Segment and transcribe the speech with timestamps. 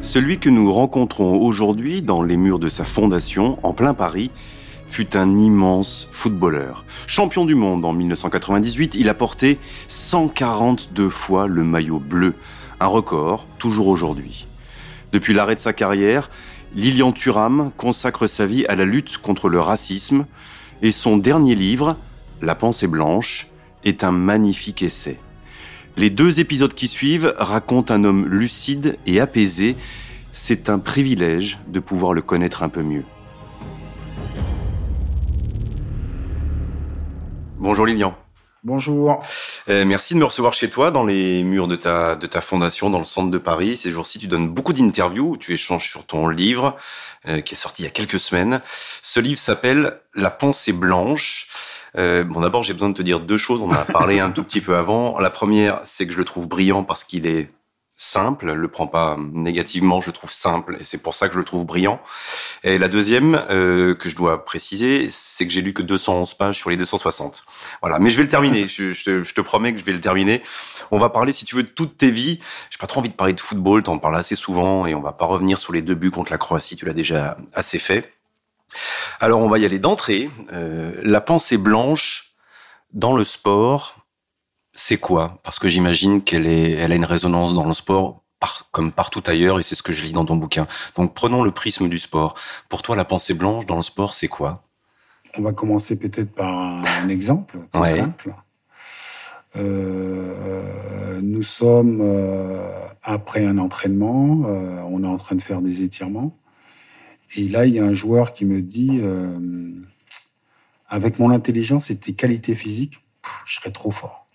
[0.00, 4.30] Celui que nous rencontrons aujourd'hui dans les murs de sa fondation, en plein Paris,
[4.86, 6.84] fut un immense footballeur.
[7.06, 9.58] Champion du monde en 1998, il a porté
[9.88, 12.34] 142 fois le maillot bleu,
[12.78, 14.46] un record toujours aujourd'hui.
[15.12, 16.30] Depuis l'arrêt de sa carrière,
[16.74, 20.26] Lilian Thuram consacre sa vie à la lutte contre le racisme
[20.82, 21.96] et son dernier livre,
[22.40, 23.48] La pensée blanche,
[23.84, 25.18] est un magnifique essai.
[25.96, 29.76] Les deux épisodes qui suivent racontent un homme lucide et apaisé.
[30.32, 33.04] C'est un privilège de pouvoir le connaître un peu mieux.
[37.58, 38.16] Bonjour Lilian.
[38.64, 39.22] Bonjour.
[39.68, 42.90] Euh, merci de me recevoir chez toi, dans les murs de ta, de ta fondation,
[42.90, 43.76] dans le centre de Paris.
[43.76, 46.76] Ces jours-ci, tu donnes beaucoup d'interviews, tu échanges sur ton livre,
[47.26, 48.62] euh, qui est sorti il y a quelques semaines.
[49.02, 51.48] Ce livre s'appelle La pensée blanche.
[51.96, 53.60] Euh, bon, d'abord, j'ai besoin de te dire deux choses.
[53.60, 55.18] On en a parlé un tout petit peu avant.
[55.18, 57.50] La première, c'est que je le trouve brillant parce qu'il est
[58.02, 61.38] simple, le prend pas négativement, je le trouve simple et c'est pour ça que je
[61.38, 62.00] le trouve brillant.
[62.64, 66.58] Et la deuxième euh, que je dois préciser, c'est que j'ai lu que 211 pages
[66.58, 67.44] sur les 260.
[67.80, 68.66] Voilà, mais je vais le terminer.
[68.66, 70.42] Je, je, te, promets que je vais le terminer.
[70.90, 72.40] On va parler, si tu veux, de toute tes vies.
[72.70, 75.12] J'ai pas trop envie de parler de football, t'en parles assez souvent et on va
[75.12, 76.74] pas revenir sur les deux buts contre la Croatie.
[76.74, 78.12] Tu l'as déjà assez fait.
[79.20, 80.30] Alors on va y aller d'entrée.
[80.52, 82.34] Euh, la pensée blanche
[82.92, 84.06] dans le sport,
[84.72, 85.38] c'est quoi?
[85.42, 88.22] Parce que j'imagine qu'elle elle a une résonance dans le sport
[88.72, 90.66] comme partout ailleurs, et c'est ce que je lis dans ton bouquin.
[90.96, 92.34] Donc prenons le prisme du sport.
[92.68, 94.64] Pour toi, la pensée blanche dans le sport, c'est quoi?
[95.38, 98.34] On va commencer peut-être par un exemple tout simple.
[99.54, 102.68] Euh, nous sommes euh,
[103.02, 104.24] après un entraînement,
[104.88, 106.36] on est en train de faire des étirements,
[107.34, 109.00] et là il y a un joueur qui me dit,
[110.88, 113.00] avec mon intelligence et tes qualités physiques,
[113.46, 114.26] je serais trop fort.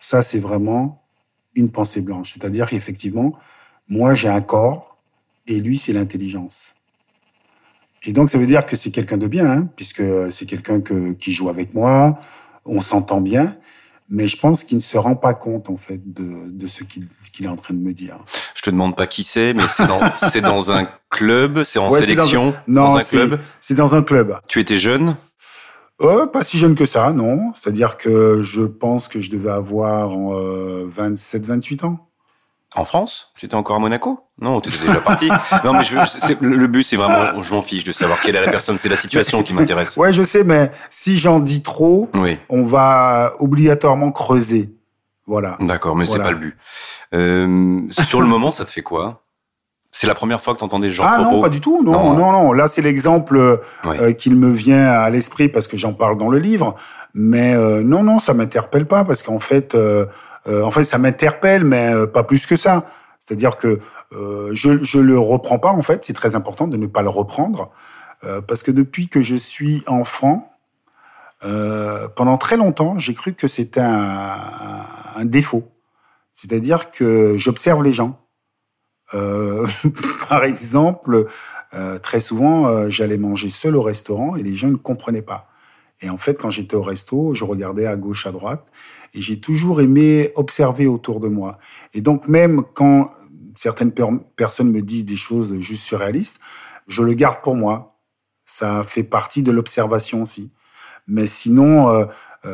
[0.00, 1.02] Ça, c'est vraiment
[1.54, 2.32] une pensée blanche.
[2.32, 3.38] C'est-à-dire qu'effectivement,
[3.88, 4.96] moi, j'ai un corps
[5.46, 6.74] et lui, c'est l'intelligence.
[8.04, 10.02] Et donc, ça veut dire que c'est quelqu'un de bien, hein, puisque
[10.32, 12.18] c'est quelqu'un qui joue avec moi,
[12.64, 13.54] on s'entend bien,
[14.08, 17.08] mais je pense qu'il ne se rend pas compte, en fait, de, ce qu'il
[17.44, 18.24] est en train de me dire.
[18.62, 19.98] Je te demande pas qui c'est, mais c'est dans,
[20.48, 22.96] dans, un club, c'est en sélection, non,
[23.58, 24.38] C'est dans un club.
[24.46, 25.16] Tu étais jeune?
[26.00, 27.52] Euh, pas si jeune que ça, non.
[27.56, 32.08] C'est-à-dire que je pense que je devais avoir 27-28 euh, ans.
[32.76, 33.32] En France?
[33.36, 34.20] Tu étais encore à Monaco?
[34.40, 35.28] Non, tu étais déjà parti.
[35.64, 35.96] non, mais je,
[36.40, 38.78] le but, c'est vraiment, je m'en fiche de savoir quelle est la personne.
[38.78, 39.96] C'est la situation qui m'intéresse.
[39.96, 42.08] Ouais, je sais, mais si j'en dis trop,
[42.48, 44.70] on va obligatoirement creuser.
[45.26, 45.56] Voilà.
[45.60, 46.56] D'accord, mais c'est pas le but.
[47.14, 49.22] Euh, sur le moment, ça te fait quoi?
[49.94, 51.82] C'est la première fois que tu entendais Jean Ah non, pas du tout.
[51.84, 52.52] Non, non, non.
[52.52, 53.36] Là, c'est l'exemple
[53.84, 56.76] euh, qu'il me vient à l'esprit parce que j'en parle dans le livre.
[57.12, 60.06] Mais euh, non, non, ça m'interpelle pas parce qu'en fait, euh,
[60.46, 62.86] en fait, ça m'interpelle, mais pas plus que ça.
[63.18, 65.70] C'est-à-dire que je je le reprends pas.
[65.70, 67.70] En fait, c'est très important de ne pas le reprendre
[68.48, 70.50] parce que depuis que je suis enfant,
[71.40, 75.72] pendant très longtemps, j'ai cru que c'était un, un défaut.
[76.32, 78.18] C'est-à-dire que j'observe les gens.
[79.14, 79.66] Euh,
[80.28, 81.26] par exemple,
[81.74, 85.48] euh, très souvent, euh, j'allais manger seul au restaurant et les gens ne comprenaient pas.
[86.00, 88.66] Et en fait, quand j'étais au resto, je regardais à gauche, à droite,
[89.14, 91.58] et j'ai toujours aimé observer autour de moi.
[91.94, 93.12] Et donc, même quand
[93.54, 93.92] certaines
[94.34, 96.40] personnes me disent des choses juste surréalistes,
[96.88, 98.00] je le garde pour moi.
[98.46, 100.50] Ça fait partie de l'observation aussi.
[101.06, 102.06] Mais sinon,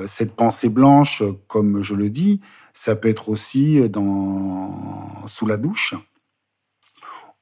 [0.06, 2.40] cette pensée blanche, comme je le dis,
[2.74, 5.94] ça peut être aussi dans, sous la douche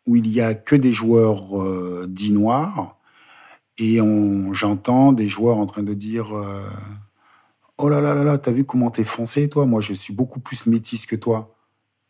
[0.07, 2.97] où il y a que des joueurs euh, dits noirs
[3.79, 3.99] et
[4.53, 6.67] j'entends des joueurs en train de dire euh,
[7.76, 9.67] oh là là là là t'as vu comment t'es foncé toi?
[9.67, 11.55] Moi je suis beaucoup plus métisse que toi.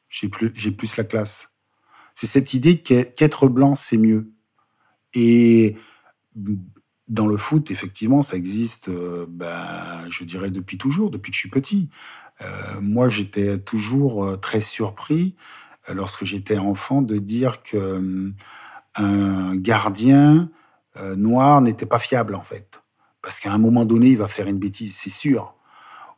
[0.08, 1.48] J'ai plus plus la classe.
[2.14, 4.30] C'est cette idée qu'être blanc c'est mieux.
[5.14, 5.76] Et
[7.08, 11.40] dans le foot effectivement ça existe euh, ben, je dirais depuis toujours depuis que je
[11.40, 11.88] suis petit
[12.82, 15.36] moi j'étais toujours très surpris
[15.94, 18.32] lorsque j'étais enfant, de dire que euh,
[18.94, 20.50] un gardien
[20.96, 22.82] euh, noir n'était pas fiable en fait,
[23.22, 25.54] parce qu'à un moment donné, il va faire une bêtise, c'est sûr.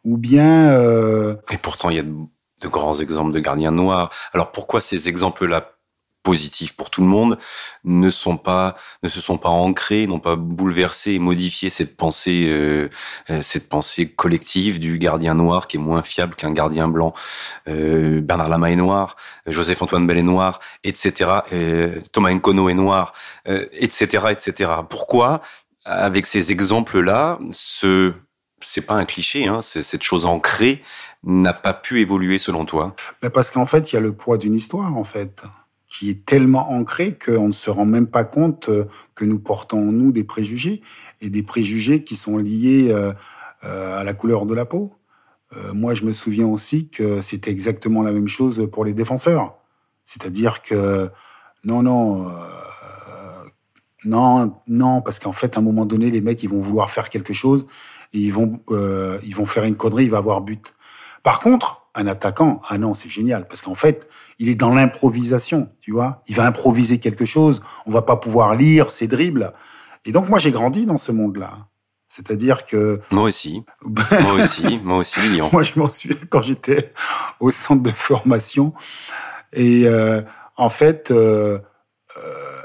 [0.05, 0.71] Ou bien.
[0.73, 4.11] Euh, Et pourtant, il y a de, grands exemples de gardiens noirs.
[4.33, 5.78] Alors pourquoi ces exemples-là
[6.29, 7.39] positifs pour tout le monde,
[7.85, 12.45] ne sont pas, ne se sont pas ancrés, n'ont pas bouleversé et modifié cette pensée,
[12.49, 12.91] euh,
[13.31, 17.15] euh, cette pensée collective du gardien noir qui est moins fiable qu'un gardien blanc.
[17.67, 19.17] Euh, Bernard Lama est noir,
[19.47, 21.31] Joseph Antoine Bell est noir, etc.
[22.13, 23.15] Thomas Nkono est noir,
[23.47, 24.71] etc., etc.
[24.91, 25.41] Pourquoi,
[25.87, 28.13] avec ces exemples-là, ce
[28.61, 30.83] c'est pas un cliché, hein, cette chose ancrée
[31.23, 32.95] n'a pas pu évoluer selon toi?
[33.33, 35.43] Parce qu'en fait, il y a le poids d'une histoire, en fait,
[35.89, 39.89] qui est tellement ancré qu'on ne se rend même pas compte euh, que nous portons
[39.89, 40.83] en nous des préjugés,
[41.21, 43.13] et des préjugés qui sont liés euh,
[43.65, 44.95] euh, à la couleur de la peau.
[45.73, 49.57] moi, je me souviens aussi que c'était exactement la même chose pour les défenseurs.
[50.05, 51.11] C'est-à-dire que,
[51.65, 52.31] non, non,
[54.05, 57.09] non, non, parce qu'en fait, à un moment donné, les mecs, ils vont vouloir faire
[57.09, 57.65] quelque chose,
[58.13, 58.61] et ils vont,
[59.25, 60.75] ils vont faire une connerie, il va avoir but.
[61.23, 64.09] Par contre, un attaquant, ah non, c'est génial, parce qu'en fait,
[64.39, 66.23] il est dans l'improvisation, tu vois.
[66.29, 69.53] Il va improviser quelque chose, on va pas pouvoir lire ses dribbles.
[70.05, 71.69] Et donc, moi, j'ai grandi dans ce monde-là.
[72.09, 73.01] C'est-à-dire que...
[73.11, 73.65] Moi aussi.
[73.83, 76.93] moi aussi, moi aussi, moi, je m'en souviens quand j'étais
[77.41, 78.73] au centre de formation.
[79.53, 80.23] Et euh,
[80.57, 81.59] en fait, euh,
[82.17, 82.61] euh,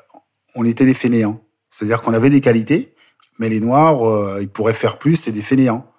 [0.56, 1.42] on était des fainéants.
[1.70, 2.96] C'est-à-dire qu'on avait des qualités,
[3.40, 5.92] mais les Noirs, ils pourraient faire plus, c'est des fainéants.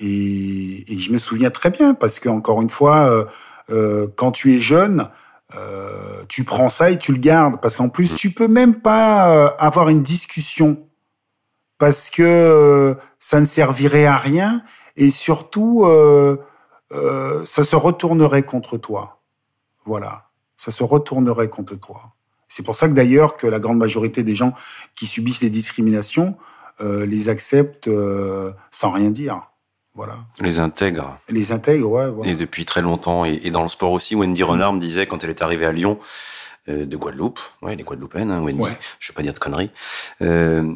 [0.00, 3.24] Et, je me souviens très bien parce que encore une fois, euh,
[3.70, 5.08] euh, quand tu es jeune,
[5.54, 9.46] euh, tu prends ça et tu le gardes parce qu'en plus tu peux même pas
[9.58, 10.86] avoir une discussion
[11.78, 14.62] parce que ça ne servirait à rien
[14.96, 15.86] et surtout
[16.90, 19.22] ça se retournerait contre toi.
[19.86, 20.28] Voilà,
[20.58, 22.12] ça se retournerait contre toi.
[22.48, 24.52] C'est pour ça que d'ailleurs que la grande majorité des gens
[24.96, 26.36] qui subissent les discriminations
[26.80, 27.90] les acceptent
[28.70, 29.48] sans rien dire.
[30.40, 31.18] Les intègre.
[31.28, 32.28] Les intègre, ouais.
[32.28, 33.24] Et depuis très longtemps.
[33.24, 35.98] Et, dans le sport aussi, Wendy Renard me disait, quand elle est arrivée à Lyon,
[36.68, 38.68] euh, de Guadeloupe, ouais, les Guadeloupéennes, hein, Wendy,
[39.00, 39.70] je vais pas dire de conneries,
[40.22, 40.74] euh,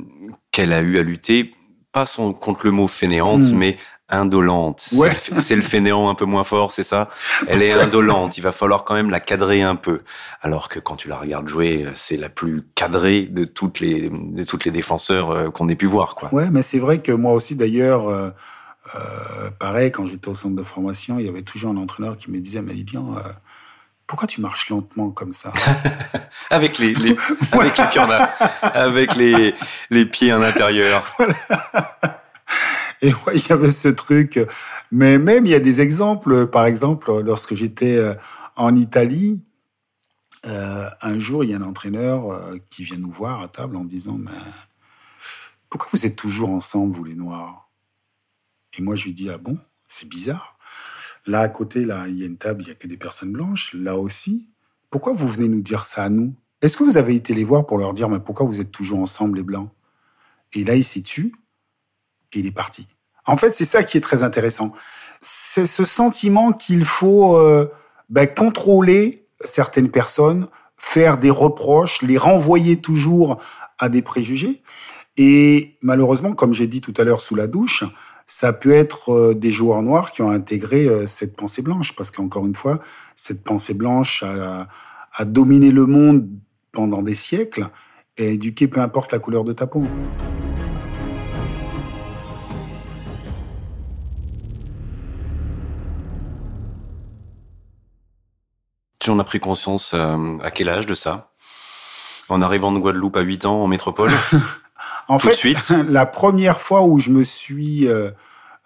[0.50, 1.54] qu'elle a eu à lutter,
[1.92, 3.56] pas son, contre le mot fainéante, hmm.
[3.56, 3.76] mais
[4.12, 4.90] indolente.
[5.38, 7.08] C'est le fainéant un peu moins fort, c'est ça?
[7.48, 10.02] Elle est indolente, il va falloir quand même la cadrer un peu.
[10.42, 14.44] Alors que quand tu la regardes jouer, c'est la plus cadrée de toutes les, de
[14.44, 16.14] toutes les défenseurs euh, qu'on ait pu voir.
[16.14, 16.32] Quoi.
[16.32, 18.08] Ouais, mais c'est vrai que moi aussi d'ailleurs...
[18.08, 18.30] Euh,
[19.59, 22.41] pareil, quand j'étais au centre de formation, il y avait toujours un entraîneur qui me
[22.41, 23.33] disait, mais bien, euh,
[24.06, 25.53] pourquoi tu marches lentement comme ça?
[26.50, 27.17] Avec les, les
[27.53, 28.11] avec les pieds en
[28.62, 29.55] avec les,
[29.91, 31.05] les pieds en intérieur.
[33.03, 34.39] Et ouais, il y avait ce truc.
[34.93, 36.47] Mais même, il y a des exemples.
[36.47, 38.15] Par exemple, lorsque j'étais euh,
[38.55, 39.41] en Italie,
[40.44, 44.19] un jour, il y a un entraîneur qui vient nous voir à table en disant,
[44.19, 44.31] mais
[45.71, 47.69] pourquoi vous êtes toujours ensemble, vous les Noirs?
[48.76, 49.58] Et moi, je lui dis, ah bon,
[49.88, 50.56] c'est bizarre.
[51.26, 53.32] Là, à côté, là, il y a une table, il n'y a que des personnes
[53.32, 53.72] blanches.
[53.74, 54.48] Là aussi.
[54.90, 56.34] Pourquoi vous venez nous dire ça à nous?
[56.60, 59.00] Est-ce que vous avez été les voir pour leur dire, mais pourquoi vous êtes toujours
[59.00, 59.70] ensemble, les blancs?
[60.52, 61.32] Et là, il s'est tué
[62.32, 62.86] et il est parti.
[63.26, 64.72] En fait, c'est ça qui est très intéressant.
[65.20, 67.70] C'est ce sentiment qu'il faut euh,
[68.10, 73.40] ben, contrôler certaines personnes, faire des reproches, les renvoyer toujours
[73.78, 74.62] à des préjugés.
[75.16, 77.84] Et malheureusement, comme j'ai dit tout à l'heure sous la douche,
[78.26, 82.10] ça peut être euh, des joueurs noirs qui ont intégré euh, cette pensée blanche, parce
[82.10, 82.80] qu'encore une fois,
[83.16, 84.66] cette pensée blanche a,
[85.24, 86.28] dominé le monde
[86.72, 87.69] pendant des siècles
[88.16, 89.86] et éduqué peu importe la couleur de ta peau.
[99.02, 101.32] Tu en as pris conscience euh, à quel âge de ça?
[102.29, 104.12] En arrivant de Guadeloupe à 8 ans en métropole?
[105.09, 105.55] En fait,
[105.89, 108.11] la première fois où je me suis euh,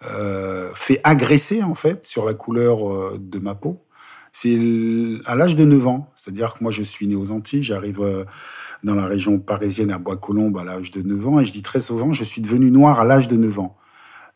[0.05, 3.83] euh, fait agresser en fait sur la couleur euh, de ma peau,
[4.31, 4.57] c'est
[5.25, 6.11] à l'âge de 9 ans.
[6.15, 8.25] C'est-à-dire que moi, je suis né aux Antilles, j'arrive
[8.83, 11.79] dans la région parisienne à Bois-Colombes à l'âge de 9 ans, et je dis très
[11.79, 13.77] souvent, je suis devenu noir à l'âge de 9 ans.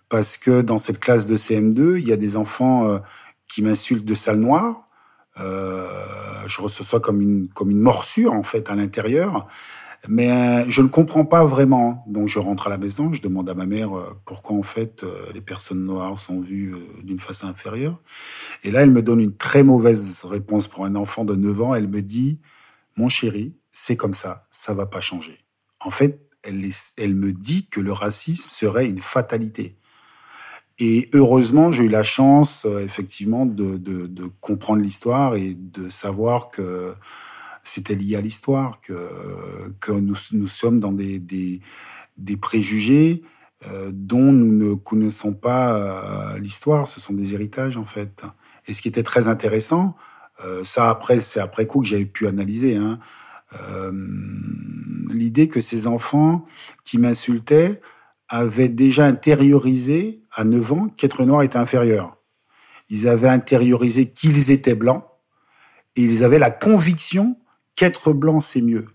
[0.10, 3.00] Parce que dans cette classe de CM2, il y a des enfants
[3.48, 4.88] qui m'insultent de sale noire.
[5.38, 9.48] je reçois ça comme une, comme une morsure, en fait, à l'intérieur.
[10.08, 12.04] Mais euh, je ne comprends pas vraiment.
[12.08, 15.04] Donc je rentre à la maison, je demande à ma mère euh, pourquoi en fait
[15.04, 18.00] euh, les personnes noires sont vues d'une façon inférieure.
[18.64, 21.76] Et là, elle me donne une très mauvaise réponse pour un enfant de 9 ans.
[21.76, 22.40] Elle me dit,
[22.96, 25.38] mon chéri, c'est comme ça, ça va pas changer.
[25.80, 29.78] En fait, elle, me dit que le racisme serait une fatalité.
[30.80, 36.96] Et heureusement, j'ai eu la chance, effectivement, de comprendre l'histoire et de savoir que
[37.74, 38.94] c'était lié à l'histoire, que,
[39.80, 43.24] que nous, nous, sommes dans des, des, préjugés
[43.66, 46.90] euh, dont nous ne connaissons pas euh, l'histoire.
[46.90, 48.24] Ce sont des héritages, en fait.
[48.68, 49.96] Et ce qui était très intéressant,
[50.64, 52.76] ça, après, c'est après coup que j'avais pu analyser.
[52.76, 52.98] Hein.
[55.12, 56.46] L'idée que ces enfants
[56.84, 57.80] qui m'insultaient
[58.28, 62.18] avaient déjà intériorisé à 9 ans qu'être noir était inférieur.
[62.90, 65.06] Ils avaient intériorisé qu'ils étaient blancs
[65.96, 67.38] et ils avaient la conviction
[67.82, 68.86] qu'être blanc, c'est mieux.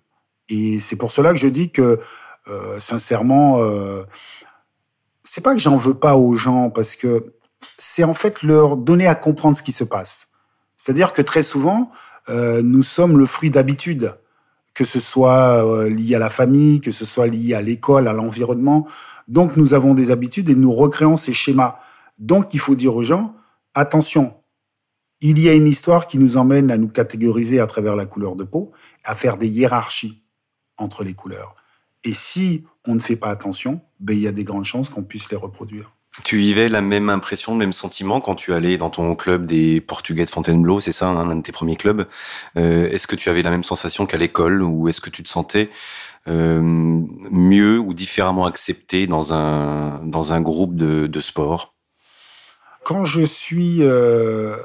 [0.48, 1.98] Et c'est pour cela que je dis que,
[2.46, 4.04] euh, sincèrement, euh,
[5.24, 7.34] c'est pas que j'en veux pas aux gens, parce que
[7.78, 10.28] c'est en fait leur donner à comprendre ce qui se passe.
[10.76, 11.90] C'est-à-dire que très souvent,
[12.28, 14.14] euh, nous sommes le fruit d'habitudes,
[14.72, 18.86] que ce soit lié à la famille, que ce soit lié à l'école, à l'environnement.
[19.26, 21.80] Donc nous avons des habitudes et nous recréons ces schémas.
[22.20, 23.34] Donc il faut dire aux gens,
[23.74, 24.34] attention,
[25.20, 28.36] il y a une histoire qui nous emmène à nous catégoriser à travers la couleur
[28.36, 28.72] de peau,
[29.04, 30.22] à faire des hiérarchies
[30.76, 31.54] entre les couleurs.
[32.04, 35.02] Et si on ne fait pas attention, ben, il y a des grandes chances qu'on
[35.02, 35.92] puisse les reproduire.
[36.24, 39.80] Tu vivais la même impression, le même sentiment quand tu allais dans ton club des
[39.80, 42.06] Portugais de Fontainebleau, c'est ça, hein, un de tes premiers clubs.
[42.56, 45.28] Euh, est-ce que tu avais la même sensation qu'à l'école ou est-ce que tu te
[45.28, 45.68] sentais
[46.26, 51.74] euh, mieux ou différemment accepté dans un, dans un groupe de, de sport?
[52.82, 54.56] Quand je suis euh,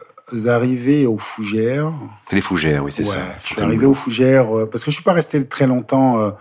[0.48, 1.92] arrivé aux Fougères...
[2.32, 3.20] Les Fougères, oui, c'est ça.
[3.42, 6.32] Je suis arrivé aux Fougères euh, parce que je suis pas resté très longtemps euh,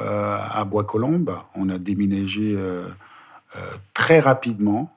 [0.00, 1.36] euh, à Bois-Colombes.
[1.54, 2.56] On a déménagé
[3.94, 4.92] très rapidement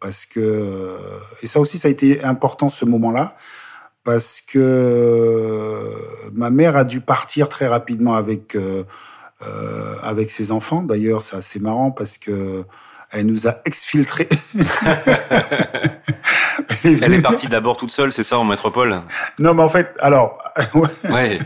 [0.00, 0.96] parce que...
[1.42, 3.36] Et ça aussi, ça a été important ce moment-là
[4.04, 5.90] parce que
[6.32, 8.56] ma mère a dû partir très rapidement avec,
[10.02, 10.82] avec ses enfants.
[10.82, 12.64] D'ailleurs, c'est assez marrant parce que
[13.14, 14.28] elle nous a exfiltrés.
[16.84, 19.02] elle, est partie d'abord toute seule, c'est ça, en métropole
[19.38, 20.38] Non, mais en fait, alors.
[21.10, 21.38] ouais.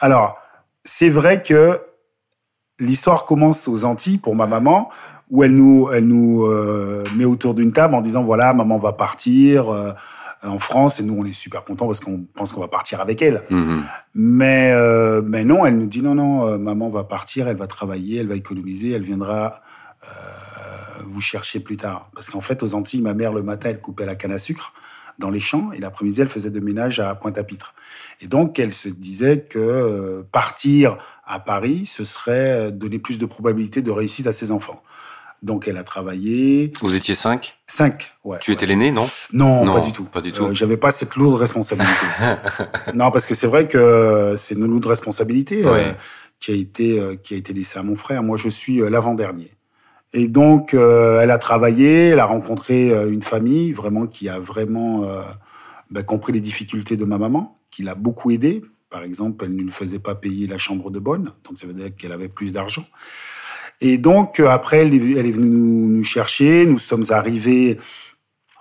[0.00, 0.38] Alors,
[0.84, 1.80] c'est vrai que
[2.78, 4.90] l'histoire commence aux Antilles pour ma maman,
[5.30, 8.92] où elle nous, elle nous euh, met autour d'une table en disant voilà, maman va
[8.92, 9.70] partir.
[9.70, 9.92] Euh,
[10.42, 13.20] en France et nous on est super contents parce qu'on pense qu'on va partir avec
[13.20, 13.42] elle.
[13.50, 13.80] Mm-hmm.
[14.14, 18.20] Mais euh, mais non, elle nous dit non non, maman va partir, elle va travailler,
[18.20, 19.60] elle va économiser, elle viendra
[21.04, 22.10] vous cherchez plus tard.
[22.14, 24.72] Parce qu'en fait, aux Antilles, ma mère, le matin, elle coupait la canne à sucre
[25.20, 27.74] dans les champs, et l'après-midi, elle faisait de ménage à Pointe-à-Pitre.
[28.20, 33.18] Et donc, elle se disait que euh, partir à Paris, ce serait euh, donner plus
[33.18, 34.82] de probabilité de réussite à ses enfants.
[35.42, 36.72] Donc, elle a travaillé.
[36.80, 37.58] Vous étiez cinq?
[37.66, 38.38] Cinq, ouais.
[38.40, 40.04] Tu étais l'aîné, non, non pas du tout.
[40.04, 40.46] Pas du tout.
[40.46, 42.06] Euh, J'avais pas cette lourde responsabilité.
[42.94, 45.92] non, parce que c'est vrai que c'est une lourde responsabilité euh,
[46.40, 48.22] qui a été qui a été laissée à mon frère.
[48.22, 49.50] Moi, je suis l'avant-dernier.
[50.12, 54.40] Et donc, euh, elle a travaillé, elle a rencontré euh, une famille vraiment qui a
[54.40, 55.22] vraiment euh,
[55.90, 58.62] ben, compris les difficultés de ma maman, qui l'a beaucoup aidée.
[58.88, 61.74] Par exemple, elle ne lui faisait pas payer la chambre de bonne, donc ça veut
[61.74, 62.84] dire qu'elle avait plus d'argent.
[63.80, 66.66] Et donc, après, elle est, venue nous, chercher.
[66.66, 67.78] Nous sommes arrivés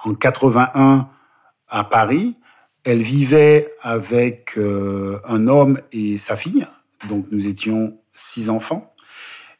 [0.03, 1.10] en 81
[1.68, 2.38] à Paris.
[2.86, 6.65] Elle vivait avec un homme et sa fille.
[7.10, 8.94] Donc, nous étions six enfants.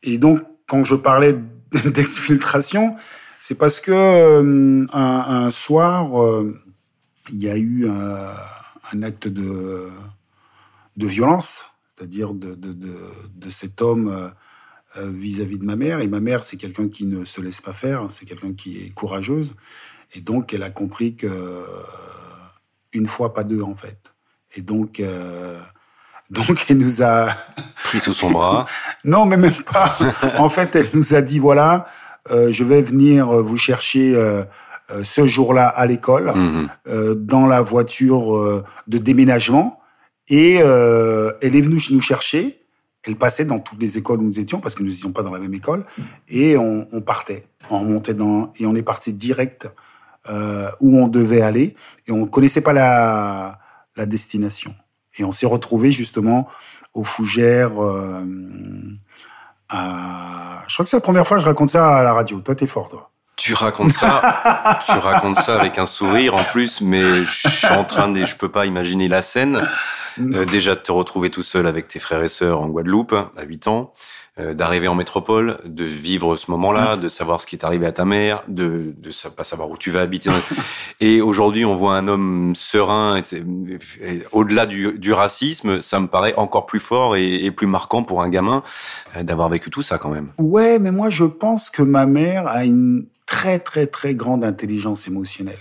[0.01, 1.36] Et donc, quand je parlais
[1.86, 2.96] d'exfiltration,
[3.40, 6.60] c'est parce que euh, un, soir, euh,
[7.32, 9.90] il y a eu un, acte de,
[10.98, 14.32] de violence, c'est-à-dire de, de, cet homme
[14.98, 16.00] euh, vis-à-vis de ma mère.
[16.00, 18.90] Et ma mère, c'est quelqu'un qui ne se laisse pas faire, c'est quelqu'un qui est
[18.90, 19.56] courageuse.
[20.14, 21.64] Et donc, elle a compris que
[22.94, 24.14] une fois, pas deux, en fait.
[24.56, 25.00] Et donc,
[26.29, 27.29] donc, elle nous a...
[27.83, 28.65] Pris sous son bras
[29.03, 29.98] Non, mais même pas.
[30.38, 31.88] en fait, elle nous a dit, voilà,
[32.29, 34.43] euh, je vais venir vous chercher euh,
[34.91, 36.69] euh ce jour-là à l'école, mhm.
[36.88, 39.79] euh, dans la voiture euh, de déménagement.
[40.31, 42.62] Et elle est venue nous chercher.
[43.03, 45.33] Elle passait dans toutes les écoles où nous étions, parce que nous n'étions pas dans
[45.33, 45.86] la même école.
[46.27, 47.48] Et on, on, partait.
[47.71, 48.53] On remontait dans...
[48.59, 49.67] Et on est parti direct
[50.29, 51.75] où on devait aller.
[52.07, 53.57] Et on ne connaissait pas la,
[53.95, 54.75] la destination.
[55.20, 56.48] Et on s'est retrouvé justement
[56.94, 57.82] aux fougères.
[57.84, 58.26] Euh,
[59.70, 60.64] à...
[60.68, 62.40] Je crois que c'est la première fois que je raconte ça à la radio.
[62.40, 63.12] Toi, t'es fort, toi.
[63.36, 67.86] Tu racontes ça, tu racontes ça avec un sourire en plus, mais je suis en
[67.86, 69.66] train de, je peux pas imaginer la scène.
[70.20, 73.44] Euh, déjà de te retrouver tout seul avec tes frères et sœurs en Guadeloupe à
[73.44, 73.94] 8 ans,
[74.39, 77.91] euh, d'arriver en métropole, de vivre ce moment-là, de savoir ce qui est arrivé à
[77.91, 80.29] ta mère, de de pas savoir où tu vas habiter.
[81.00, 83.22] et aujourd'hui, on voit un homme serein.
[84.31, 88.22] Au-delà du, du, racisme, ça me paraît encore plus fort et, et plus marquant pour
[88.22, 88.63] un gamin
[89.17, 90.31] euh, d'avoir vécu tout ça quand même.
[90.38, 95.08] Ouais, mais moi je pense que ma mère a une très très très grande intelligence
[95.08, 95.58] émotionnelle,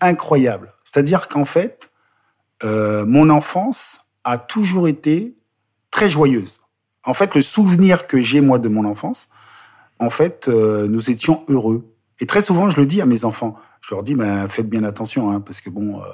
[0.00, 0.72] incroyable.
[0.84, 1.90] C'est-à-dire qu'en fait,
[2.62, 5.36] euh, mon enfance a toujours été
[5.90, 6.60] très joyeuse.
[7.04, 9.28] En fait, le souvenir que j'ai moi de mon enfance,
[9.98, 11.84] en fait, euh, nous étions heureux.
[12.20, 14.82] Et très souvent, je le dis à mes enfants, Je leur dis, ben, faites bien
[14.84, 16.04] attention, hein, parce que bon, euh,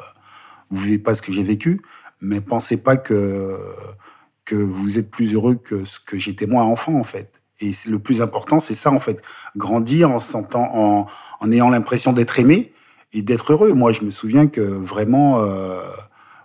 [0.71, 1.81] vous vivez pas ce que j'ai vécu,
[2.21, 3.59] mais pensez pas que
[4.45, 7.41] que vous êtes plus heureux que ce que j'étais moi enfant, en fait.
[7.61, 9.23] Et le plus important, c'est ça, en fait.
[9.57, 11.07] Grandir en,
[11.41, 12.73] en ayant l'impression d'être aimé
[13.13, 13.73] et d'être heureux.
[13.73, 15.83] Moi, je me souviens que vraiment, euh,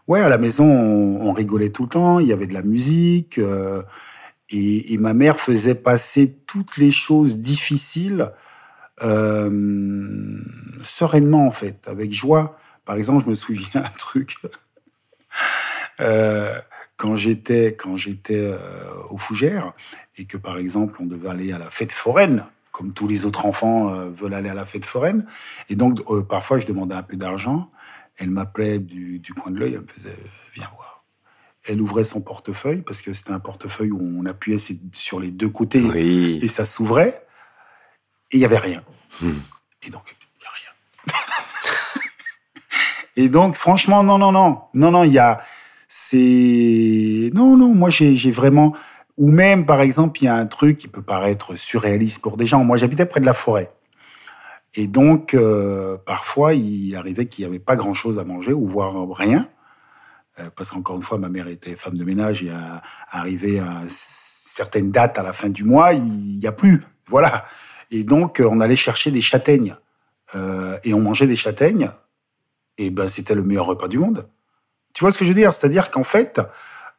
[0.08, 3.38] ouais, à la maison, on, rigolait tout le temps, il y avait de la musique.
[3.38, 3.82] Euh,
[4.50, 8.32] et, ma mère faisait passer toutes les choses difficiles
[9.02, 10.40] euh,
[10.84, 12.58] sereinement, en fait, avec joie.
[12.86, 14.38] Par exemple, je me souviens un truc.
[16.00, 16.60] euh,
[16.98, 17.75] quand j'étais
[18.32, 18.58] euh,
[19.10, 19.74] aux Fougères
[20.18, 23.46] et que par exemple on devait aller à la fête foraine comme tous les autres
[23.46, 25.28] enfants veulent aller à la fête foraine
[25.68, 27.70] et donc parfois je demandais un peu d'argent
[28.16, 30.16] elle m'appelait du, du, coin de l'œil elle me faisait
[30.54, 30.95] viens voir
[31.65, 34.60] elle ouvrait son portefeuille parce que c'était un portefeuille où on appuyait
[34.93, 36.39] sur les deux côtés oui.
[36.41, 37.25] et ça s'ouvrait
[38.31, 38.84] et il y avait rien.
[39.22, 39.39] Hmm.
[39.84, 41.13] et donc il y a rien.
[43.17, 44.62] Et donc franchement non non non.
[44.74, 45.39] Non non il y a
[45.88, 48.75] c'est non non moi j'ai vraiment
[49.17, 52.45] ou même par exemple il y a un truc qui peut paraître surréaliste pour des
[52.45, 52.63] gens.
[52.63, 53.72] Moi j'habitais près de la forêt.
[54.74, 58.67] Et donc euh, parfois il arrivait qu'il n'y avait pas grand chose à manger ou
[58.67, 59.48] voire rien
[60.56, 64.92] parce qu'encore une fois ma mère était femme de ménage et à, arrivé à certaines
[64.92, 67.46] dates à la fin du mois il n'y a plus voilà.
[67.92, 69.75] Et donc on allait chercher des châtaignes.
[70.34, 71.92] Euh, et on mangeait des châtaignes.
[72.77, 74.27] Et ben c'était le meilleur repas du monde.
[74.94, 75.54] Tu vois ce que je veux dire?
[75.54, 76.42] C'est-à-dire qu'en fait,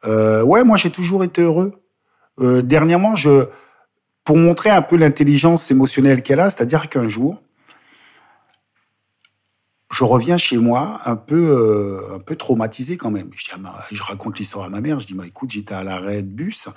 [0.05, 1.73] euh, ouais, moi j'ai toujours été heureux.
[2.39, 3.47] Euh, dernièrement, je,
[4.23, 7.41] pour montrer un peu l'intelligence émotionnelle qu'elle a, c'est-à-dire qu'un jour,
[9.91, 13.29] je reviens chez moi un peu, euh, un peu traumatisé quand même.
[13.35, 14.99] Je, raconte l'histoire à ma mère.
[14.99, 16.69] Je dis, bah, écoute, j'étais à l'arrêt de bus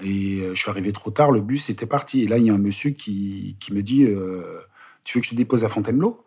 [0.00, 1.30] et je suis arrivé trop tard.
[1.30, 2.22] Le bus était parti.
[2.22, 4.60] Et là, il y a un monsieur qui, me dit, euh,
[5.04, 6.24] tu veux que je te dépose à Fontainebleau?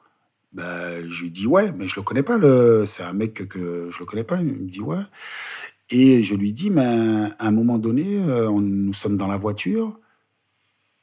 [0.53, 2.39] Ben, je lui dis ouais, mais je le connais pas.
[2.85, 4.37] C'est un mec que, je le connais pas.
[4.41, 5.03] Il me dit ouais.
[5.89, 6.83] Et je lui dis, mais
[7.37, 9.99] à un moment donné, euh, nous sommes dans la voiture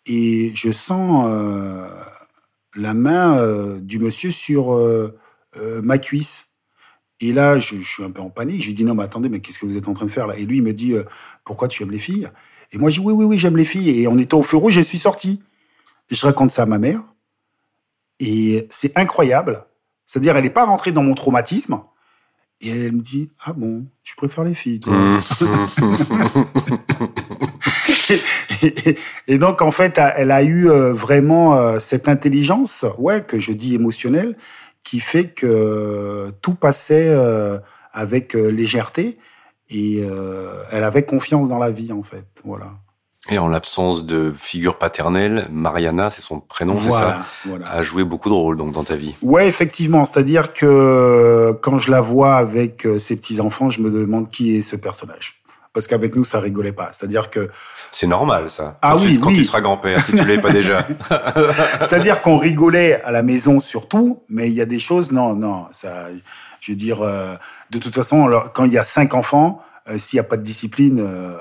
[0.06, 1.88] et je sens euh,
[2.74, 5.18] la main euh, du monsieur sur euh,
[5.56, 6.48] euh, ma cuisse.
[7.20, 8.62] Et là, je, suis un peu en panique.
[8.62, 10.26] Je lui dis non, mais attendez, mais qu'est-ce que vous êtes en train de faire
[10.26, 10.36] là?
[10.36, 10.94] Et lui, il me dit
[11.44, 12.28] pourquoi tu aimes les filles?
[12.72, 14.00] Et moi, je dis oui, oui, oui, j'aime les filles.
[14.00, 15.40] Et on était au feu rouge, je suis sorti.
[16.10, 17.02] Je raconte ça à ma mère.
[18.18, 19.64] Et c'est incroyable.
[20.04, 21.80] C'est-à-dire, elle n'est pas rentrée dans mon traumatisme.
[22.62, 25.20] Et elle me dit Ah bon, tu préfères les filles, toi mmh?
[28.62, 28.96] et,
[29.28, 33.52] et, donc, en fait, elle a eu euh, vraiment euh, cette intelligence, ouais, que je
[33.52, 34.36] dis émotionnelle,
[34.84, 37.58] qui fait que tout passait euh,
[37.92, 39.18] avec légèreté
[39.68, 40.02] et
[40.70, 42.26] elle avait confiance dans la vie, en fait.
[42.44, 42.74] Voilà.
[43.30, 47.70] Et en l'absence de figure paternelle, Mariana, c'est son prénom, voilà, c'est ça, voilà.
[47.70, 49.14] a joué beaucoup de rôles donc dans ta vie.
[49.22, 50.04] Ouais, effectivement.
[50.04, 54.56] C'est-à-dire que quand je la vois avec euh, ses petits enfants, je me demande qui
[54.56, 55.42] est ce personnage.
[55.72, 56.90] Parce qu'avec nous, ça rigolait pas.
[56.92, 57.48] C'est-à-dire que
[57.92, 58.78] c'est normal ça.
[58.82, 59.36] Ah quand oui, tu, quand oui.
[59.36, 60.86] tu seras grand-père, si tu l'es pas déjà.
[61.88, 65.66] C'est-à-dire qu'on rigolait à la maison surtout, mais il y a des choses, non, non,
[65.72, 66.08] ça,
[66.60, 67.34] je veux dire, euh,
[67.70, 70.36] de toute façon, alors, quand il y a cinq enfants, euh, s'il n'y a pas
[70.36, 71.36] de discipline, euh,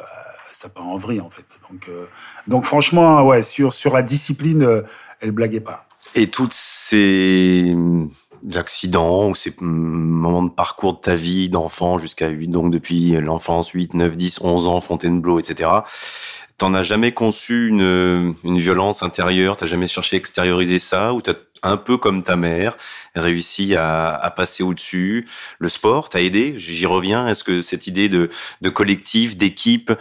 [0.54, 1.46] ça part en vrille en fait.
[1.70, 2.06] Donc, euh,
[2.48, 4.82] donc franchement, ouais, sur sur la discipline, euh,
[5.20, 5.88] elle blaguait pas.
[6.16, 7.76] Et toutes ces
[8.56, 13.70] accidents ou ces moments de parcours de ta vie d'enfant jusqu'à 8, donc depuis l'enfance,
[13.70, 15.70] 8, 9, 10, 11 ans, Fontainebleau, etc.
[16.58, 19.58] T'en as jamais conçu une, une violence intérieure?
[19.58, 21.12] T'as jamais cherché à extérioriser ça?
[21.12, 21.34] Ou t'as
[21.64, 22.78] un peu comme ta mère
[23.16, 25.28] réussi à, à passer au-dessus?
[25.58, 26.54] Le sport t'a aidé?
[26.58, 27.28] J'y reviens.
[27.28, 28.30] Est-ce que cette idée de,
[28.62, 29.92] de collectif, d'équipe,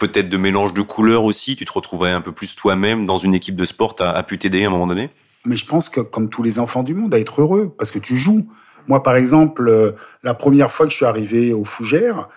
[0.00, 3.34] peut-être de mélange de couleurs aussi, tu te retrouvais un peu plus toi-même dans une
[3.34, 5.10] équipe de sport, a, a pu t'aider à un moment donné?
[5.46, 7.98] Mais je pense que comme tous les enfants du monde, à être heureux, parce que
[7.98, 8.48] tu joues.
[8.88, 12.28] Moi, par exemple, euh, la première fois que je suis arrivé aux Fougères,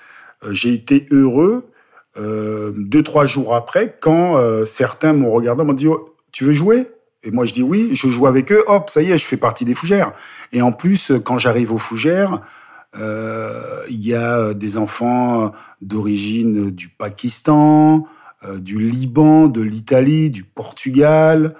[0.43, 1.69] euh, j'ai été heureux
[2.17, 6.87] euh, deux, trois jours après, quand certains m'ont regardé, m'ont dit oh, Tu veux jouer?
[7.23, 9.37] Et moi, je dis oui, je joue avec eux, hop, ça y est, je fais
[9.37, 10.11] partie des Fougères.
[10.51, 12.41] Et en plus, quand j'arrive aux Fougères,
[12.95, 15.51] il y a des enfants
[15.81, 18.07] d'origine du Pakistan,
[18.45, 21.55] euh, du Liban, de l'Italie, du Portugal,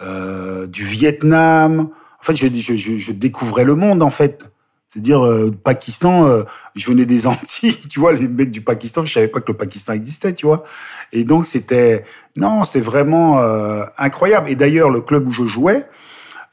[0.00, 1.90] euh, du Vietnam.
[2.20, 4.50] En fait, je, découvrais le monde, en fait.
[4.88, 6.42] C'est-à-dire, euh, Pakistan, euh,
[6.74, 9.56] je venais des Antilles, tu vois, les mecs du Pakistan, je savais pas que le
[9.56, 10.64] Pakistan existait, tu vois.
[11.12, 12.04] Et donc, c'était,
[12.36, 14.50] non, c'était vraiment euh, incroyable.
[14.50, 15.84] Et d'ailleurs, le club où je jouais,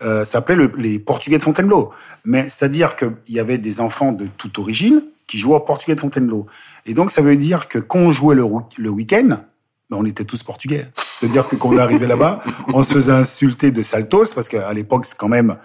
[0.02, 1.92] euh, s'appelait le, les Portugais de Fontainebleau.
[2.26, 6.00] Mais c'est-à-dire qu'il y avait des enfants de toute origine qui jouaient au Portugais de
[6.00, 6.48] Fontainebleau.
[6.86, 8.46] Et donc, ça veut dire que quand on jouait le,
[8.78, 9.40] le week-end,
[9.90, 10.88] ben, on était tous portugais.
[10.96, 15.06] C'est-à-dire que quand on arrivait là-bas, on se faisait insulter de saltos, parce qu'à l'époque,
[15.06, 15.58] c'est quand même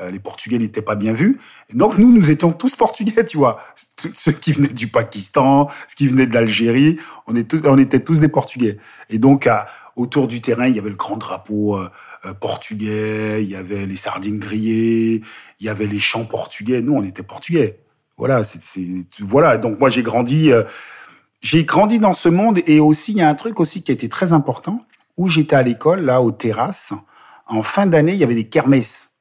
[0.00, 1.38] Euh, les Portugais n'étaient pas bien vus.
[1.72, 3.60] donc nous, nous étions tous Portugais, tu vois.
[4.12, 8.26] Ceux qui venaient du Pakistan, ceux qui venaient de l'Algérie, on, on était tous des
[8.26, 8.78] Portugais.
[9.08, 9.48] Et donc
[9.94, 11.88] autour du terrain, il y avait le grand drapeau euh,
[12.32, 15.22] portugais, il y avait les sardines grillées,
[15.60, 16.80] il y avait les chants portugais.
[16.80, 17.80] Nous, on était Portugais.
[18.16, 18.42] Voilà,
[19.20, 19.58] voilà.
[19.58, 20.50] Donc moi, j'ai grandi.
[21.42, 23.94] j'ai grandi dans ce monde et aussi il y a un truc aussi qui a
[23.94, 24.84] été très important
[25.16, 26.92] où j'étais à l'école là aux terrasses.
[27.46, 29.14] En fin d'année, il y avait des kermesses.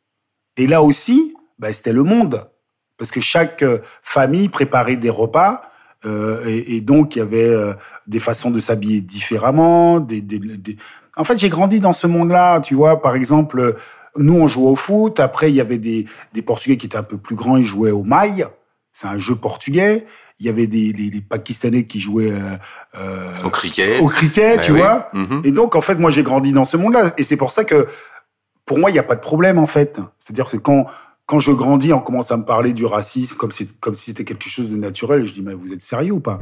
[0.58, 2.50] Et là aussi, bah, c'était le monde.
[2.98, 5.64] Parce que chaque euh, famille préparait des repas.
[6.06, 7.74] Euh, et, donc, il y avait euh,
[8.08, 10.00] des façons de s'habiller différemment.
[10.00, 10.22] Des...
[11.16, 12.60] En fait, j'ai grandi dans ce monde-là.
[12.60, 13.76] Tu vois, par exemple,
[14.18, 15.20] nous, on jouait au foot.
[15.20, 17.58] Après, il y avait des, des Portugais qui étaient un peu plus grands.
[17.58, 18.46] Ils jouaient au maille.
[18.92, 20.06] C'est un jeu portugais.
[20.40, 22.58] Il y avait des les, Pakistanais qui jouaient euh,
[22.96, 24.02] euh, au cricket.
[24.02, 25.10] Au cricket, tu vois.
[25.14, 25.42] Mhm.
[25.44, 27.14] Et donc, en fait, moi, j'ai grandi dans ce monde-là.
[27.18, 27.88] Et c'est pour ça que
[28.66, 30.00] pour moi, il n'y a pas de problème en fait.
[30.20, 30.86] C'est-à-dire que quand
[31.26, 34.26] quand je grandis, on commence à me parler du racisme comme si comme si c'était
[34.26, 35.26] quelque chose de naturel.
[35.26, 36.40] je dis mais vous êtes sérieux ou pas?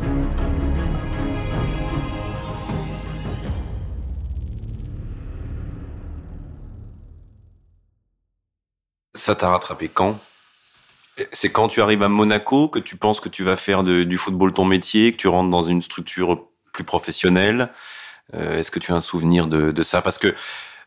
[9.21, 10.17] Ça t'a rattrapé quand?
[11.31, 14.51] C'est quand tu arrives à Monaco que tu penses que tu vas faire du football
[14.51, 17.69] ton métier, que tu rentres dans une structure plus professionnelle?
[18.33, 20.01] Euh, est-ce que tu as un souvenir de, de ça?
[20.01, 20.33] Parce que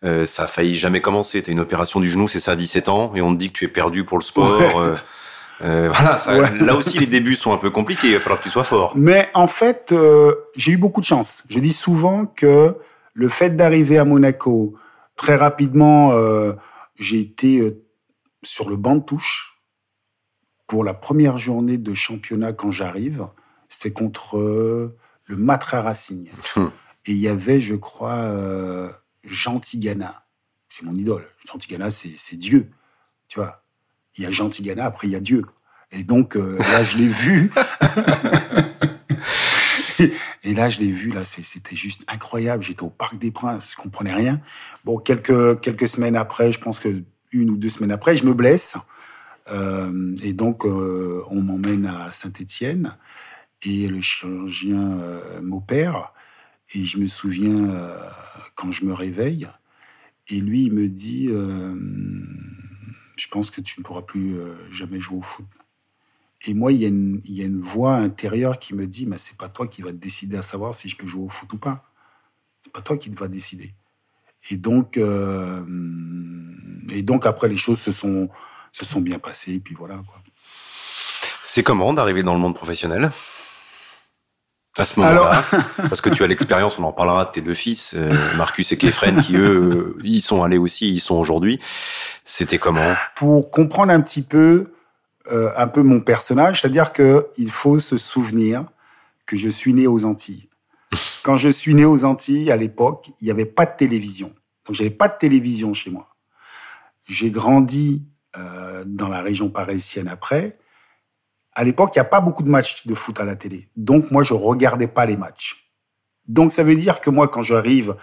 [0.03, 1.43] euh, ça a failli jamais commencer.
[1.43, 3.53] Tu as une opération du genou, c'est ça, à 17 ans, et on te dit
[3.53, 4.81] que tu es perdu pour le sport.
[4.81, 4.95] Euh,
[5.63, 8.09] euh, voilà, ça, là aussi les débuts sont un peu compliqués.
[8.09, 8.95] Il va falloir que tu sois fort.
[8.97, 9.95] Mais en fait,
[10.57, 11.45] j'ai eu beaucoup de chance.
[11.49, 12.77] Je dis souvent que
[13.13, 14.75] le fait d'arriver à Monaco
[15.17, 16.13] très rapidement,
[16.99, 17.63] j'ai été
[18.45, 19.61] sur le banc de touche
[20.67, 23.27] pour la première journée de championnat quand j'arrive.
[23.69, 26.29] C'était contre le Matra Racing.
[26.57, 26.71] Hum.
[27.07, 28.33] Et il y avait, je crois,
[29.25, 30.25] Gentigana.
[30.69, 31.27] C'est mon idole.
[31.47, 32.71] Gentigana, c'est Dieu.
[33.29, 33.65] Tu vois,
[34.17, 35.45] il y a Gentigana, après il y a Dieu.
[35.93, 37.53] Et donc, euh, là, je l'ai vu.
[40.43, 42.63] et là, je l'ai vu, là, c'était juste incroyable.
[42.63, 44.41] J'étais au Parc des Princes, je comprenais rien.
[44.85, 47.03] Bon, quelques, quelques semaines après, je pense que
[47.35, 48.77] une ou deux semaines après, je me blesse.
[49.51, 52.97] Euh, et donc, euh, on m'emmène à Saint-Étienne
[53.63, 54.99] et le chirurgien
[55.43, 56.15] m'opère.
[56.73, 57.99] Et je me souviens, euh,
[58.55, 59.49] quand je me réveille,
[60.29, 61.75] et lui, il me dit euh,
[63.17, 65.47] Je pense que tu ne pourras plus euh, jamais jouer au foot.
[66.47, 69.07] Et moi, il y, a une, il y a une voix intérieure qui me dit
[69.07, 71.53] Mais c'est pas toi qui vas décider à savoir si je peux jouer au foot
[71.53, 71.91] ou pas.
[72.63, 73.75] C'est pas toi qui vas décider.
[74.51, 74.99] Et donc,
[76.91, 78.29] et donc après, les choses se sont,
[78.73, 79.53] se sont bien passées.
[79.53, 79.95] Et puis voilà.
[80.07, 80.21] Quoi.
[81.45, 83.11] C'est comment d'arriver dans le monde professionnel?
[84.77, 85.45] À ce moment-là,
[85.77, 88.77] parce que tu as l'expérience, on en parlera de tes deux fils, euh, Marcus et
[88.77, 91.61] Kefren, qui eux, ils sont allés aussi, ils sont aujourd'hui.
[92.25, 92.97] C'était comment?
[93.15, 94.73] Pour comprendre un petit peu,
[95.31, 98.65] euh, un peu mon personnage, c'est-à-dire que il faut se souvenir
[99.27, 100.49] que je suis né aux Antilles.
[101.23, 104.35] Quand je suis né aux Antilles, à l'époque, il n'y avait pas de télévision.
[104.67, 106.07] Donc, j'avais pas de télévision chez moi.
[107.07, 110.59] J'ai grandi euh, dans la région parisienne après
[111.55, 113.69] à l'époque, il n'y a pas beaucoup de matchs de foot à la télé.
[113.77, 115.71] Donc, moi, je regardais pas les matchs.
[116.27, 117.97] Donc, ça veut dire que moi, quand j'arrive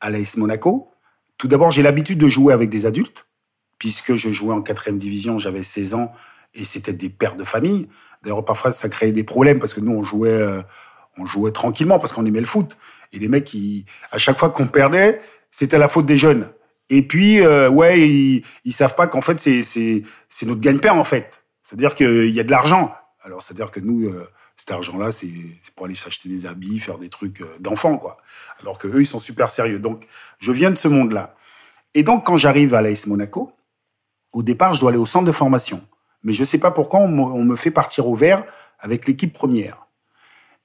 [0.00, 0.90] à l'AS Monaco,
[1.36, 3.26] tout d'abord, j'ai l'habitude de jouer avec des adultes,
[3.78, 6.12] puisque je jouais en quatrième division, j'avais 16 ans,
[6.54, 7.88] et c'était des pères de famille.
[8.22, 10.62] D'ailleurs, parfois, ça créait des problèmes, parce que nous, on jouait, euh,
[11.18, 12.76] on jouait tranquillement, parce qu'on aimait le foot.
[13.12, 13.54] Et les mecs,
[14.12, 16.48] à chaque fois qu'on perdait, c'était la faute des jeunes.
[16.94, 20.04] Et puis, euh, ouais, ils, ils savent pas qu'en fait, c'est
[20.42, 21.42] notre gagne-pain, en fait.
[21.62, 22.94] C'est-à-dire qu'il y a de l'argent.
[23.22, 24.28] Alors, c'est-à-dire que nous, euh,
[24.58, 25.30] cet argent-là, c'est
[25.74, 28.18] pour aller s'acheter des habits, faire des trucs euh, d'enfants, quoi.
[28.60, 29.78] Alors que eux, ils sont super sérieux.
[29.78, 30.06] Donc,
[30.38, 31.34] je viens de ce monde-là.
[31.94, 33.54] Et donc, quand j'arrive à l'AS Monaco,
[34.34, 35.82] au départ, je dois aller au centre de formation.
[36.24, 38.44] Mais je ne sais pas pourquoi on me fait partir au vert
[38.80, 39.86] avec l'équipe première.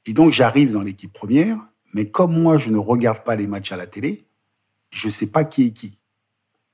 [0.05, 1.57] Et donc, j'arrive dans l'équipe première,
[1.93, 4.25] mais comme moi, je ne regarde pas les matchs à la télé,
[4.91, 5.96] je ne sais pas qui est qui.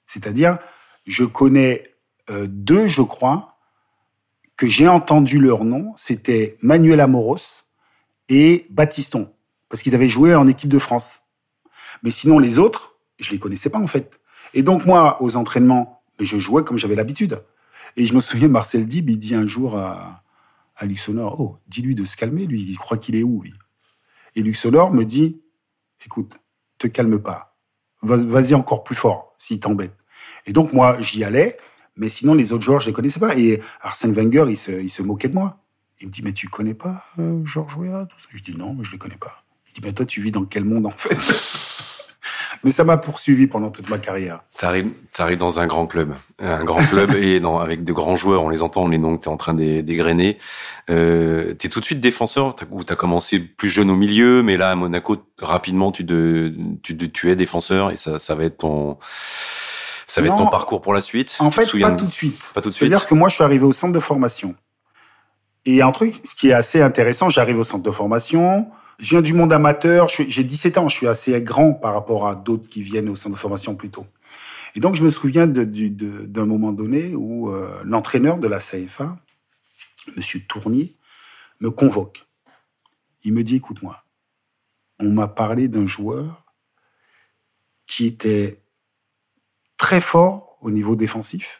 [0.08, 0.60] C'est-à-dire,
[1.06, 1.96] je connais
[2.30, 3.58] euh, deux, je crois,
[4.56, 7.64] que j'ai entendu leur nom, c'était Manuel Amoros
[8.30, 9.34] et Baptiston,
[9.70, 11.24] parce qu'ils avaient joué en équipe de France.
[12.04, 14.20] Mais sinon, les autres, je les connaissais pas en fait.
[14.54, 17.44] Et donc moi, aux entraînements, je jouais comme j'avais l'habitude.
[17.96, 20.24] Et je me souviens, Marcel Dib, il dit un jour à,
[20.76, 23.54] à Luxonor, oh, dis-lui de se calmer, lui, il croit qu'il est où, lui?
[24.36, 25.42] Et Luxonor me dit,
[26.06, 26.34] écoute,
[26.78, 27.53] te calme pas,
[28.04, 29.94] vas-y encore plus fort, s'il t'embête.
[30.46, 31.58] Et donc moi, j'y allais,
[31.96, 33.38] mais sinon, les autres joueurs, je les connaissais pas.
[33.38, 35.58] Et Arsène Wenger, il se, il se moquait de moi.
[36.02, 38.92] Il me dit, mais tu connais pas euh, Georges Weah Je dis, non, mais je
[38.92, 39.44] les connais pas.
[39.70, 41.18] Il dit, mais toi, tu vis dans quel monde, en fait?
[42.64, 44.42] Mais ça m'a poursuivi pendant toute ma carrière.
[44.58, 48.50] Tu arrives, dans un grand club, un grand club et avec de grands joueurs, on
[48.50, 50.38] les entend, les noms que tu es en train d'égrener.
[50.90, 54.44] Euh, tu es tout de suite défenseur ou tu as commencé plus jeune au milieu,
[54.44, 58.46] mais là à Monaco, rapidement, tu, de, tu, tu es défenseur et ça, ça va
[58.46, 58.98] être ton...
[60.06, 62.38] Ça va être ton parcours pour la suite En fait, pas tout de suite.
[62.54, 62.88] Pas tout de suite.
[62.88, 64.54] C'est-à-dire que moi, je suis arrivé au centre de formation.
[65.66, 68.68] Et un truc, ce qui est assez intéressant, j'arrive au centre de formation,
[69.00, 72.36] je viens du monde amateur, j'ai 17 ans, je suis assez grand par rapport à
[72.36, 74.06] d'autres qui viennent au centre de formation plus tôt.
[74.76, 79.16] Et donc, je me souviens d'un moment donné où euh, l'entraîneur de la CFA,
[80.16, 80.96] Monsieur Tournier,
[81.60, 82.28] me convoque.
[83.24, 84.04] Il me dit, écoute-moi,
[85.00, 86.46] on m'a parlé d'un joueur
[87.86, 88.62] qui était
[89.78, 91.60] très fort au niveau défensif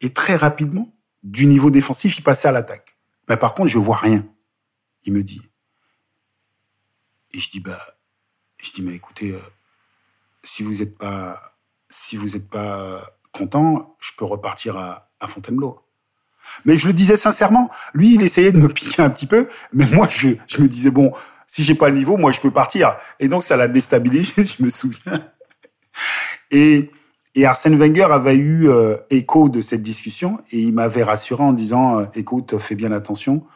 [0.00, 2.96] et très rapidement, du niveau défensif, il passait à l'attaque.
[3.28, 4.24] Mais par contre, je vois rien.
[5.04, 5.42] Il me dit,
[7.36, 7.78] et je dis, bah,
[8.62, 9.40] je dis, mais écoutez, euh,
[10.42, 11.58] si vous n'êtes pas,
[11.90, 15.80] si vous êtes pas content, je peux repartir à, Fontainebleau.
[16.64, 17.68] Mais je le disais sincèrement.
[17.92, 20.28] Lui, il essayait de me piquer un petit peu, mais moi, je,
[20.60, 21.12] me disais, bon,
[21.46, 22.96] si j'ai pas le niveau, moi, je peux partir.
[23.20, 25.30] Et donc, ça l'a déstabilisé, je me souviens.
[26.50, 26.90] Et,
[27.44, 32.00] Arsène Wenger avait eu euh, écho de cette discussion et il m'avait rassuré en disant,
[32.00, 33.46] euh, écoute, fais bien attention,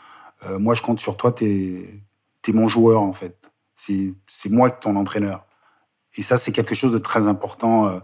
[0.59, 2.03] moi, je compte sur toi, t'es
[2.49, 3.39] es mon joueur, en fait.
[3.81, 5.47] C'est moi ton entraîneur.
[6.16, 8.01] Et ça, c'est quelque chose de très important euh,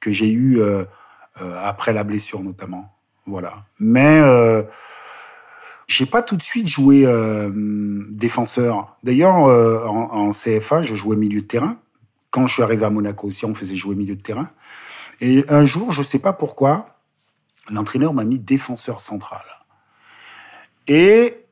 [0.00, 0.84] que j'ai eu euh,
[1.40, 2.94] euh, après la blessure notamment.
[3.26, 3.64] Voilà.
[3.78, 4.20] Mais
[5.86, 7.06] j'ai pas tout de suite joué
[8.10, 8.98] défenseur.
[9.02, 11.78] D'ailleurs, en, en, CFA, je jouais milieu de terrain.
[12.30, 14.50] Quand je suis arrivé à Monaco aussi, on faisait jouer milieu de terrain.
[15.22, 16.98] Et un jour, je sais pas pourquoi,
[17.70, 19.44] l'entraîneur m'a mis défenseur central.
[20.86, 21.46] Et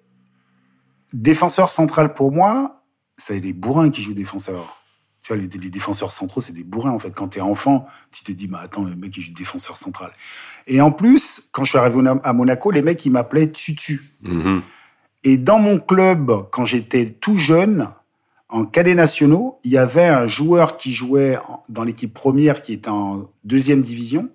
[1.14, 2.81] défenseur central pour moi,
[3.22, 4.78] c'est des bourrins qui jouent défenseur.
[5.22, 7.14] Tu vois, les, défenseurs centraux, c'est des bourrins, en fait.
[7.14, 10.10] Quand tu es enfant, tu te dis, bah attends, le mec, il joue défenseur central.
[10.66, 14.02] Et en plus, quand je suis arrivé à Monaco, les mecs, ils m'appelaient Tutu.
[14.24, 14.62] Mm-hmm.
[15.22, 17.88] Et dans mon club, quand j'étais tout jeune,
[18.48, 22.90] en cadets nationaux, il y avait un joueur qui jouait dans l'équipe première, qui était
[22.90, 24.30] en deuxième division.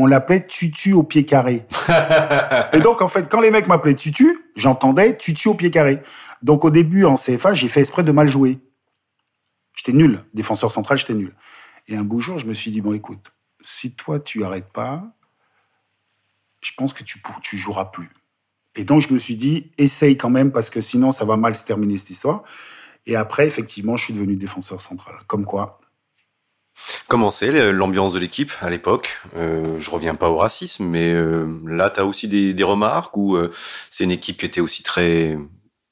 [0.00, 1.66] On l'appelait Tutu au pied carré.
[2.72, 6.00] et donc, en fait, quand les mecs m'appelaient Tutu, j'entendais Tutu au pied carré.
[6.40, 8.60] Donc au début, en CFA, j'ai fait exprès de mal jouer.
[9.74, 10.24] J'étais nul.
[10.34, 11.34] Défenseur central, j'étais nul.
[11.88, 15.02] Et un beau jour, je me suis dit, bon, écoute, si toi, tu arrêtes pas,
[16.60, 18.10] je pense que tu, tu joueras plus.
[18.76, 21.56] Et donc, je me suis dit, essaye quand même, parce que sinon, ça va mal
[21.56, 22.44] se terminer cette histoire.
[23.04, 25.16] Et après, effectivement, je suis devenu défenseur central.
[25.26, 25.80] Comme quoi.
[27.08, 29.18] Comment c'est l'ambiance de l'équipe à l'époque?
[29.36, 33.36] Euh, Je reviens pas au racisme, mais euh, là, tu as aussi des, remarques ou
[33.36, 33.50] euh,
[33.90, 35.38] c'est une équipe qui était aussi très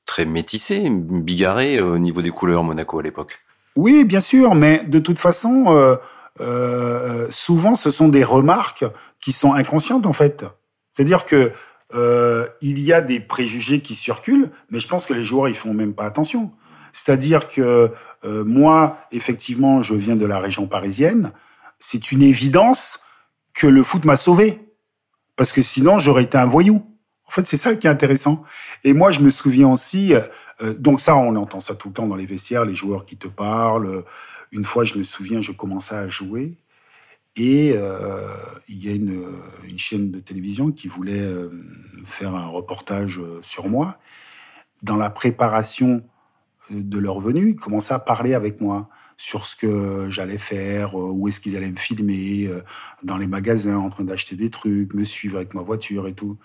[0.04, 3.40] très métissé, bigarré euh, au niveau des couleurs Monaco à l'époque?
[3.74, 5.98] Oui, bien sûr, mais de toute façon,
[7.30, 8.84] souvent ce sont des remarques
[9.20, 10.44] qui sont inconscientes en fait.
[10.92, 11.52] C'est-à-dire que
[12.62, 15.74] il y a des préjugés qui circulent, mais je pense que les joueurs ils font
[15.74, 16.52] même pas attention.
[16.96, 17.92] C'est-à-dire que
[18.24, 21.30] moi, effectivement, je viens de la région parisienne.
[21.78, 23.00] C'est une évidence
[23.52, 24.60] que le foot m'a sauvé,
[25.36, 26.84] parce que sinon j'aurais été un voyou.
[27.26, 28.44] En fait, c'est ça qui est intéressant.
[28.84, 32.06] Et moi, je me souviens aussi, euh, donc ça, on entend ça tout le temps
[32.06, 34.04] dans les vestiaires, les joueurs qui te parlent.
[34.52, 36.56] Une fois, je me souviens, je commençais à jouer
[37.34, 38.34] et euh,
[38.68, 39.36] il y a une,
[39.76, 41.50] chaîne de télévision qui voulait euh,
[42.06, 43.98] faire un reportage sur moi.
[44.82, 46.02] Dans la préparation
[46.70, 51.26] de leur venue, ils commençaient à parler avec moi sur ce que j'allais faire, où
[51.28, 52.50] est-ce qu'ils allaient me filmer,
[53.02, 56.36] dans les magasins, en train d'acheter des trucs, me suivre avec ma voiture et tout.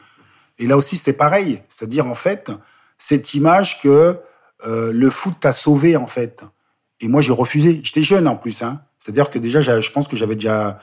[0.61, 1.63] Et là aussi, c'était pareil.
[1.69, 2.51] C'est-à-dire, en fait,
[2.99, 4.19] cette image que
[4.65, 6.43] euh, le foot t'a sauvé, en fait.
[6.99, 7.81] Et moi, j'ai refusé.
[7.83, 8.61] J'étais jeune, en plus.
[8.61, 8.81] Hein.
[8.99, 10.79] C'est-à-dire que déjà, je pense que j'avais déjà...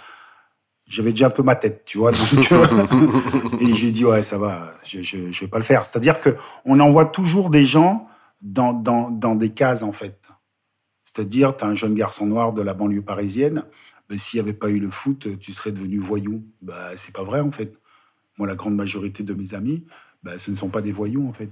[0.90, 2.12] J'avais déjà un peu ma tête, tu vois.
[3.60, 5.84] et j'ai dit, ouais, ça va, je, je vais pas le faire.
[5.84, 8.08] C'est-à-dire que on envoie toujours des gens
[8.40, 10.20] dans, des cases, en fait.
[11.04, 13.64] C'est-à-dire, tu as un jeune garçon noir de la banlieue parisienne,
[14.08, 16.44] ben, s'il n'y avait pas eu le foot, tu serais devenu voyou.
[16.62, 17.74] Bah, c'est pas vrai, en fait.
[18.38, 19.84] Moi, la grande majorité de mes amis,
[20.22, 21.50] ben, ce ne sont pas des voyous, en fait.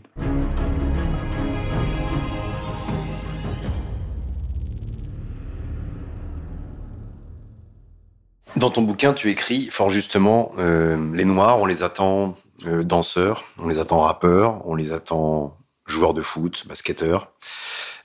[8.57, 13.45] Dans ton bouquin, tu écris fort justement, euh, les Noirs, on les attend euh, danseurs,
[13.59, 17.33] on les attend rappeurs, on les attend joueurs de foot, basketteurs.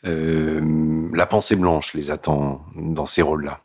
[0.05, 3.61] Euh, la pensée blanche les attend dans ces rôles-là.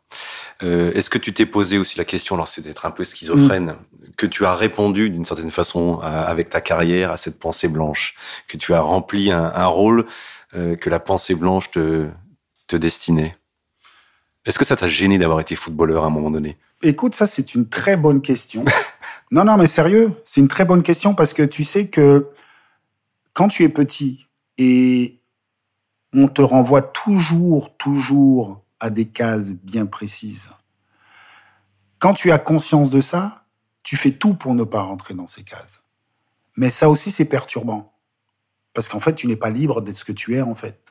[0.63, 3.75] Euh, est-ce que tu t'es posé aussi la question, alors c'est d'être un peu schizophrène,
[4.17, 8.15] que tu as répondu d'une certaine façon avec ta carrière à cette pensée blanche,
[8.47, 10.05] que tu as rempli un, rôle
[10.55, 12.07] euh, que la pensée blanche te,
[12.67, 13.35] te destinait?
[14.45, 16.57] Est-ce que ça t'a gêné d'avoir été footballeur à un moment donné?
[16.83, 18.63] Écoute, ça c'est une très bonne question.
[19.31, 22.27] non, non, mais sérieux, c'est une très bonne question parce que tu sais que
[23.37, 24.25] quand tu es petit
[24.57, 25.21] et
[26.11, 30.49] on te renvoie toujours, toujours à des cases bien précises,
[31.99, 33.43] quand tu as conscience de ça,
[33.83, 35.83] tu fais tout pour ne pas rentrer dans ces cases.
[36.55, 37.93] Mais ça aussi, c'est perturbant.
[38.73, 40.81] Parce qu'en fait, tu n'es pas libre d'être ce que tu es, en fait.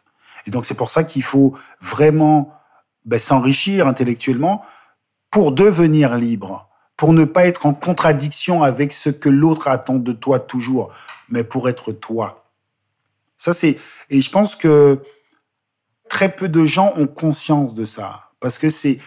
[0.46, 2.54] Et donc, c'est pour ça qu'il faut vraiment
[3.04, 4.64] ben, s'enrichir intellectuellement
[5.32, 10.12] pour devenir libre, pour ne pas être en contradiction avec ce que l'autre attend de
[10.12, 10.92] toi toujours,
[11.28, 12.50] mais pour être toi.
[13.38, 13.78] Ça, c'est,
[14.10, 15.02] et je pense que
[16.08, 18.30] très peu de gens ont conscience de ça.
[18.40, 18.98] Parce que c'est,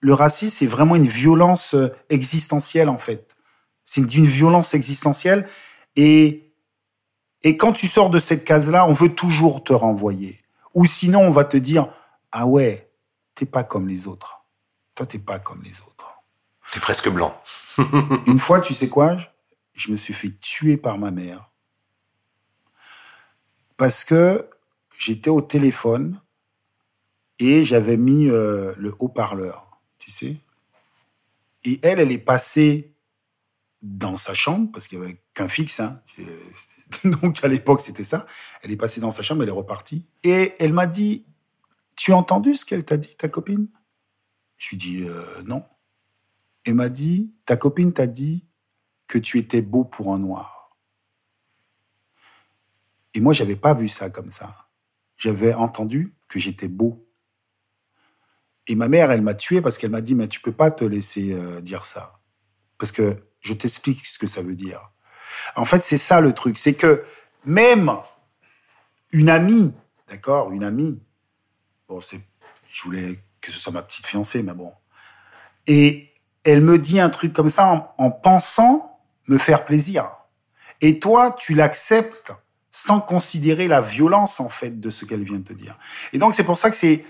[0.00, 3.34] le racisme, c'est vraiment une violence euh, existentielle, en fait.
[3.84, 5.48] C'est d'une violence existentielle.
[5.96, 6.52] Et,
[7.42, 10.40] et quand tu sors de cette case-là, on veut toujours te renvoyer.
[10.74, 11.88] Ou sinon, on va te dire,
[12.32, 12.90] ah ouais,
[13.34, 14.44] t'es pas comme les autres.
[14.94, 16.06] Toi, t'es pas comme les autres.
[16.72, 17.40] T'es presque blanc.
[18.26, 19.16] Une fois, tu sais quoi
[19.76, 21.52] Je me suis fait tuer par ma mère.
[23.76, 24.48] Parce que
[24.98, 26.20] j'étais au téléphone
[27.38, 30.36] et j'avais mis euh, le haut-parleur, tu sais.
[31.64, 32.94] Et elle, elle est passée
[33.82, 36.00] dans sa chambre, parce qu'il n'y avait qu'un fixe, hein.
[37.04, 38.26] donc à l'époque c'était ça.
[38.62, 40.06] Elle est passée dans sa chambre, elle est repartie.
[40.22, 41.26] Et elle m'a dit,
[41.96, 43.68] tu as entendu ce qu'elle t'a dit, ta copine?
[44.56, 45.64] Je lui dis, euh, non.
[46.64, 48.44] Elle m'a dit, ta copine t'a dit
[49.06, 50.76] que tu étais beau pour un noir.
[53.14, 54.68] Et moi, j'avais pas vu ça comme ça.
[55.16, 57.08] J'avais entendu que j'étais beau.
[58.66, 60.84] Et ma mère, elle m'a tué parce qu'elle m'a dit, mais tu peux pas te
[60.84, 62.20] laisser euh, dire ça.
[62.78, 64.90] Parce que je t'explique ce que ça veut dire.
[65.54, 66.58] En fait, c'est ça le truc.
[66.58, 67.04] C'est que
[67.44, 67.90] même
[69.12, 69.72] une amie,
[70.08, 71.00] d'accord, une amie,
[71.88, 72.20] bon, c'est,
[72.70, 74.72] je voulais que ce soit ma petite fiancée, mais bon.
[75.66, 76.12] Et
[76.44, 78.95] elle me dit un truc comme ça en, pensant
[79.28, 80.10] me faire plaisir.
[80.80, 82.32] Et toi, tu l'acceptes
[82.70, 85.78] sans considérer la violence, en fait, de ce qu'elle vient de te dire.
[86.12, 87.04] Et donc, c'est pour ça que c'est,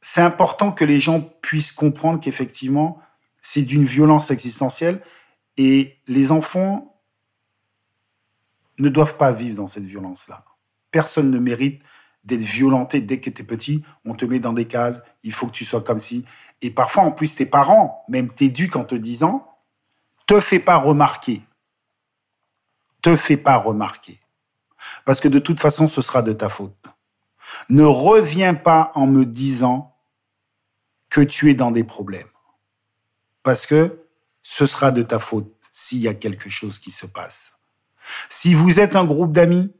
[0.00, 3.00] c'est important que les gens puissent comprendre qu'effectivement,
[3.42, 5.00] c'est d'une violence existentielle
[5.56, 7.00] et les enfants
[8.78, 10.44] ne doivent pas vivre dans cette violence-là.
[10.90, 11.82] Personne ne mérite
[12.24, 13.82] d'être violenté dès que tu es petit.
[14.04, 16.24] On te met dans des cases, il faut que tu sois comme si.
[16.62, 19.49] Et parfois, en plus, tes parents, même t'éduquent en te disant,
[20.30, 21.42] te fais pas remarquer.
[23.02, 24.20] Te fais pas remarquer.
[25.04, 26.86] Parce que de toute façon, ce sera de ta faute.
[27.68, 29.96] Ne reviens pas en me disant
[31.08, 32.28] que tu es dans des problèmes.
[33.42, 34.06] Parce que
[34.40, 37.58] ce sera de ta faute s'il y a quelque chose qui se passe.
[38.28, 39.72] Si vous êtes un groupe d'amis,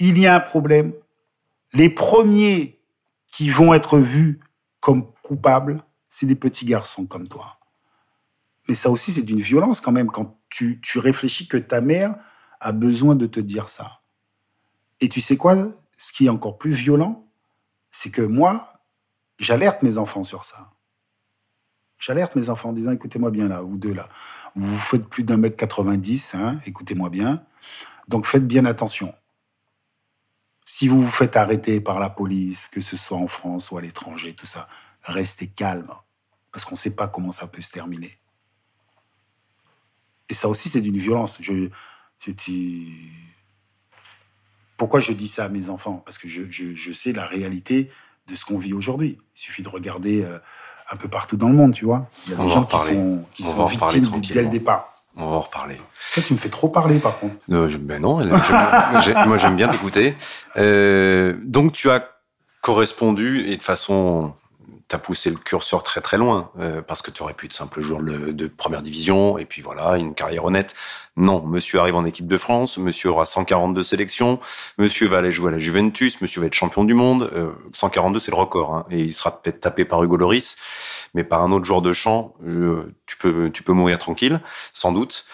[0.00, 0.92] il y a un problème.
[1.72, 2.80] Les premiers
[3.28, 4.40] qui vont être vus
[4.80, 7.60] comme coupables, c'est des petits garçons comme toi.
[8.68, 12.16] Mais ça aussi, c'est d'une violence quand même quand tu, tu réfléchis que ta mère
[12.60, 14.00] a besoin de te dire ça.
[15.00, 15.56] Et tu sais quoi
[15.96, 17.26] Ce qui est encore plus violent,
[17.90, 18.80] c'est que moi,
[19.38, 20.70] j'alerte mes enfants sur ça.
[21.98, 24.08] J'alerte mes enfants en disant, écoutez-moi bien là, vous deux là.
[24.56, 27.44] Vous faites plus d'un mètre 90, hein, écoutez-moi bien.
[28.08, 29.14] Donc faites bien attention.
[30.66, 33.82] Si vous vous faites arrêter par la police, que ce soit en France ou à
[33.82, 34.68] l'étranger, tout ça,
[35.02, 35.92] restez calme.
[36.52, 38.18] Parce qu'on ne sait pas comment ça peut se terminer.
[40.28, 41.38] Et ça aussi, c'est d'une violence.
[41.40, 41.68] Je,
[44.76, 46.02] Pourquoi je dis ça à mes enfants?
[46.04, 47.90] Parce que je, sais la réalité
[48.26, 49.18] de ce qu'on vit aujourd'hui.
[49.36, 50.38] Il suffit de regarder euh,
[50.90, 52.08] un peu partout dans le monde, tu vois.
[52.26, 54.94] Il y a des gens qui sont, qui sont victimes dès le départ.
[55.16, 55.80] On va en reparler.
[56.26, 57.36] tu me fais trop parler, par contre.
[57.48, 60.16] Non, ben non, moi j'aime bien t'écouter.
[60.56, 62.08] Euh, donc tu as
[62.62, 64.34] correspondu et de façon
[64.88, 67.80] t'as poussé le curseur très très loin euh, parce que tu aurais pu être simple
[67.80, 70.74] joueur de première division et puis voilà une carrière honnête.
[71.16, 74.40] Non, monsieur arrive en équipe de France, monsieur aura 142 sélections,
[74.78, 77.30] monsieur va aller jouer à la Juventus, monsieur va être champion du monde.
[77.72, 80.56] 142 euh, c'est le record hein, et il sera peut-être tapé par Hugo Loris,
[81.14, 84.40] mais par un autre joueur de champ, euh, tu peux tu peux mourir tranquille,
[84.72, 85.26] sans doute.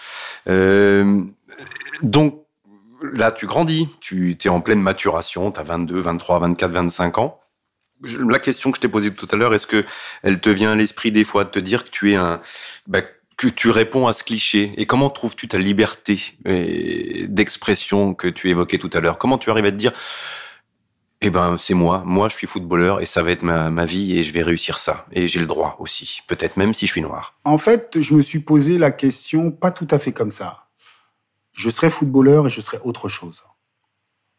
[2.03, 2.45] donc
[3.01, 7.39] là tu grandis, tu es en pleine maturation, tu as 22, 23, 24, 25 ans
[8.03, 9.85] la question que je t'ai posée tout à l'heure, est-ce que
[10.23, 12.41] elle te vient à l'esprit des fois de te dire que tu es un,
[12.87, 13.01] bah,
[13.37, 14.73] que tu réponds à ce cliché?
[14.77, 16.19] Et comment trouves-tu ta liberté
[17.27, 19.17] d'expression que tu évoquais tout à l'heure?
[19.17, 19.93] Comment tu arrives à te dire,
[21.21, 24.17] eh ben c'est moi, moi je suis footballeur et ça va être ma, ma vie
[24.17, 27.01] et je vais réussir ça et j'ai le droit aussi, peut-être même si je suis
[27.01, 27.35] noir.
[27.43, 30.67] En fait, je me suis posé la question pas tout à fait comme ça.
[31.53, 33.43] Je serais footballeur et je serais autre chose.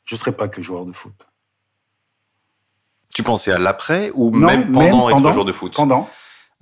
[0.04, 1.14] Je serais pas que joueur de foot.
[3.14, 6.08] Tu pensais à l'après ou même pendant être joueur de foot Pendant.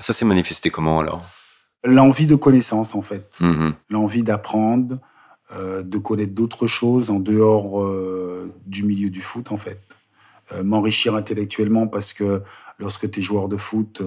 [0.01, 1.23] Ça s'est manifesté comment alors?
[1.85, 3.31] L'envie de connaissance en fait.
[3.41, 3.75] Mhm.
[3.89, 4.99] L'envie d'apprendre,
[5.53, 9.81] euh, de connaître d'autres choses en dehors euh, du milieu du foot en fait.
[10.53, 12.43] Euh, m'enrichir intellectuellement parce que
[12.79, 14.03] lorsque tu es joueur de foot,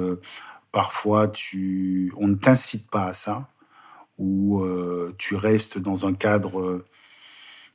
[0.72, 3.48] parfois tu, on ne t'incite pas à ça
[4.18, 4.64] ou
[5.18, 6.84] tu restes dans un cadre,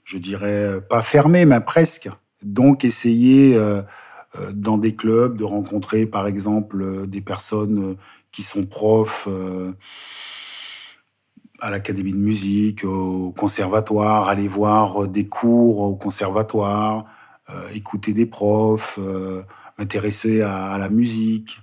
[0.04, 2.08] je dirais, pas fermé mais presque.
[2.42, 3.58] Donc essayer
[4.52, 7.96] dans des clubs, de rencontrer par exemple euh, des personnes euh,
[8.32, 9.28] qui sont profs
[11.60, 17.06] à l'académie de musique, au conservatoire, aller voir des cours au conservatoire,
[17.72, 19.00] écouter des profs,
[19.78, 21.60] m'intéresser à, la musique.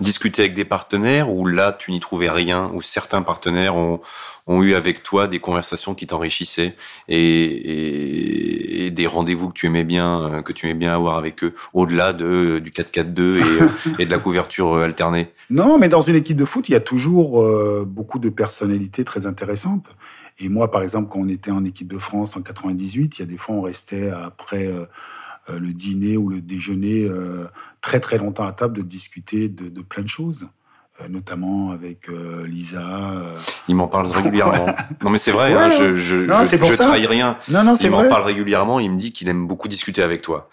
[0.00, 4.00] Discuter avec des partenaires où là tu n'y trouvais rien, où certains partenaires ont,
[4.46, 6.74] ont eu avec toi des conversations qui t'enrichissaient
[7.08, 11.44] et, et, des rendez-vous que tu aimais bien, euh, que tu aimais bien avoir avec
[11.44, 15.28] eux, au-delà de du 4-4-2 et, euh, et, de la couverture euh, alternée?
[15.50, 17.44] Non, mais dans une équipe de foot, il y a toujours
[17.86, 19.88] beaucoup de personnalités très intéressantes.
[20.40, 23.22] Et moi, par exemple, quand on était en équipe de France en 98, il y
[23.22, 24.84] a des fois on restait après euh,
[25.52, 27.46] le dîner ou le déjeuner euh,
[27.80, 30.48] très très longtemps à table de discuter de, de plein de choses
[31.00, 32.08] euh, notamment avec
[32.44, 33.22] Lisa.
[33.68, 34.66] Il m'en parle régulièrement.
[35.02, 37.38] non mais c'est vrai, hein, je je, non, je, je trahis rien.
[37.48, 38.80] Non, non, il m'en parle régulièrement.
[38.80, 40.50] Il me dit qu'il aime beaucoup discuter avec toi.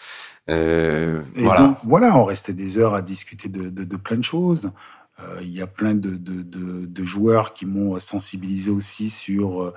[0.49, 1.61] Euh, voilà.
[1.61, 4.71] Donc, voilà, on restait des heures à discuter de, de, de plein de choses.
[5.19, 9.73] Euh, il y a plein de, de joueurs qui m'ont sensibilisé aussi sur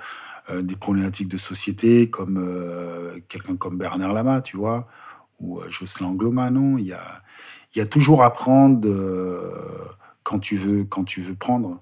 [0.53, 2.39] des problématiques de société, comme
[3.27, 4.87] quelqu'un comme Bernard Lama, tu vois
[5.39, 6.77] ou euh, Jocelyn Angloma, non.
[6.77, 7.21] Il y a,
[7.73, 9.87] il y a toujours à prendre euh,
[10.23, 11.81] quand, tu veux, quand tu veux prendre.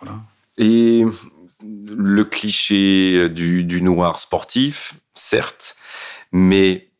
[0.00, 0.20] Voilà.
[0.58, 1.04] Et
[1.64, 5.76] le cliché du, du noir sportif, certes,
[6.32, 6.91] mais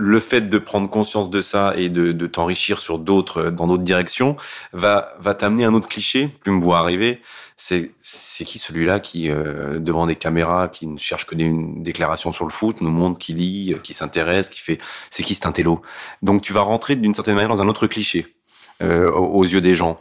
[0.00, 3.82] le fait de prendre conscience de ça et de, de t'enrichir sur d'autres, dans d'autres
[3.82, 4.36] directions,
[4.72, 6.30] va, va t'amener un autre cliché.
[6.44, 7.20] Tu me vois arriver.
[7.56, 12.30] C'est, c'est qui celui-là qui, euh, devant des caméras, qui ne cherche que des, déclarations
[12.30, 14.78] sur le foot, nous montre qui lit, qui s'intéresse, qui fait,
[15.10, 15.82] c'est qui cet intello?
[16.22, 18.36] Donc tu vas rentrer d'une certaine manière dans un autre cliché,
[18.80, 20.00] euh, aux yeux des gens.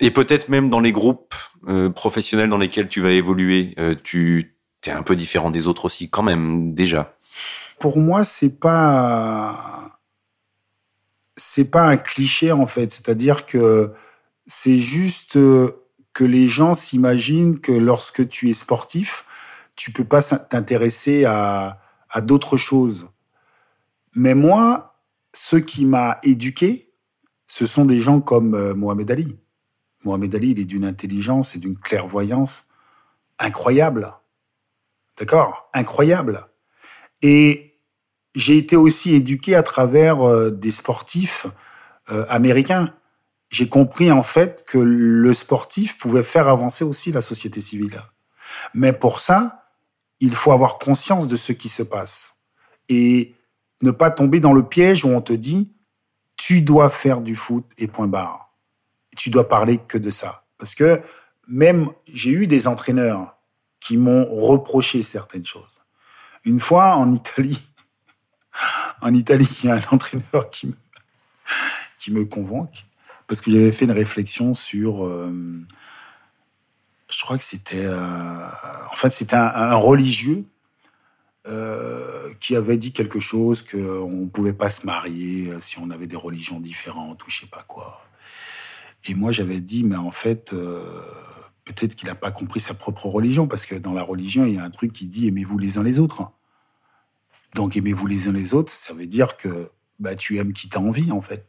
[0.00, 1.34] Et peut-être même dans les groupes
[1.68, 5.84] euh, professionnels dans lesquels tu vas évoluer, euh, tu es un peu différent des autres
[5.84, 7.15] aussi, quand même, déjà
[7.78, 10.00] pour moi, c'est pas
[11.36, 12.90] c'est pas un cliché en fait.
[12.90, 13.92] C'est-à-dire que
[14.46, 19.24] c'est juste que les gens s'imaginent que lorsque tu es sportif,
[19.74, 23.06] tu peux pas t'intéresser à, à d'autres choses.
[24.14, 24.96] Mais moi,
[25.34, 26.90] ce qui m'a éduqué,
[27.46, 29.36] ce sont des gens comme euh, Mohamed Ali.
[30.04, 32.66] Mohamed Ali, il est d'une intelligence et d'une clairvoyance
[33.38, 34.14] incroyable.
[35.18, 35.68] D'accord?
[35.74, 36.46] Incroyable.
[37.22, 37.65] Et
[38.36, 41.46] j'ai été aussi éduqué à travers euh, des sportifs
[42.10, 42.92] euh, américains.
[43.48, 48.02] J'ai compris en fait que le sportif pouvait faire avancer aussi la société civile.
[48.74, 49.70] Mais pour ça,
[50.20, 52.34] il faut avoir conscience de ce qui se passe
[52.90, 53.34] et
[53.80, 55.72] ne pas tomber dans le piège où on te dit
[56.36, 58.54] tu dois faire du foot et point barre.
[59.16, 60.44] Tu dois parler que de ça.
[60.58, 61.00] Parce que
[61.48, 63.38] même j'ai eu des entraîneurs
[63.80, 65.80] qui m'ont reproché certaines choses.
[66.44, 67.62] Une fois en Italie,
[69.00, 70.74] en Italie, il y a un entraîneur qui me,
[71.98, 72.84] qui convoque
[73.26, 75.04] parce que j'avais fait une réflexion sur.
[75.04, 75.32] Euh,
[77.10, 77.84] je crois que c'était.
[77.84, 78.46] Euh,
[78.92, 80.44] en fait, c'était un, religieux
[81.46, 86.06] euh, qui avait dit quelque chose qu'on ne pouvait pas se marier si on avait
[86.06, 88.02] des religions différentes ou je sais pas quoi.
[89.04, 90.50] Et moi, j'avais dit, mais en fait,
[91.64, 94.58] peut-être qu'il n'a pas compris sa propre religion, parce que dans la religion, il y
[94.58, 96.32] a un truc qui dit aimez-vous les uns les autres.
[97.56, 100.78] Donc aimez-vous les uns les autres, ça veut dire que bah, tu aimes qui t'a
[100.78, 101.48] envie en fait.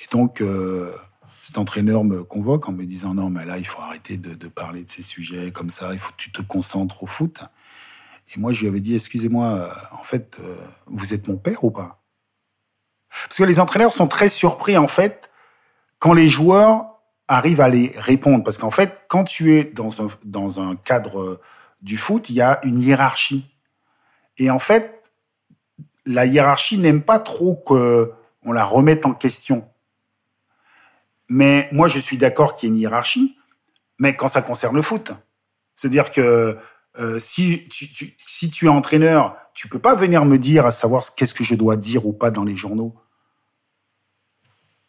[0.00, 0.96] Et donc euh,
[1.42, 4.84] cet entraîneur me convoque en me disant non mais là il faut arrêter de, parler
[4.84, 7.42] de ces sujets comme ça, il faut que tu te concentres au foot.
[8.34, 10.56] Et moi je lui avais dit excusez-moi, euh, en fait euh,
[10.86, 12.02] vous êtes mon père ou pas?
[13.24, 15.30] Parce que les entraîneurs sont très surpris en fait
[15.98, 16.86] quand les joueurs
[17.28, 18.44] arrivent à les répondre.
[18.44, 21.38] Parce qu'en fait quand tu es dans un, dans un cadre
[21.82, 23.54] du foot, il y a une hiérarchie.
[24.38, 25.01] Et en fait,
[26.06, 29.68] la hiérarchie n'aime pas trop qu'on la remette en question.
[31.28, 33.38] Mais moi, je suis d'accord qu'il y ait une hiérarchie,
[33.98, 35.12] mais quand ça concerne le foot.
[35.76, 36.58] C'est-à-dire que
[36.98, 41.44] euh, si, tu, es entraîneur, tu peux pas venir me dire à savoir qu'est-ce que
[41.44, 42.94] je dois dire ou pas dans les journaux.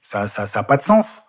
[0.01, 1.24] Ça n'a ça, pas de sens.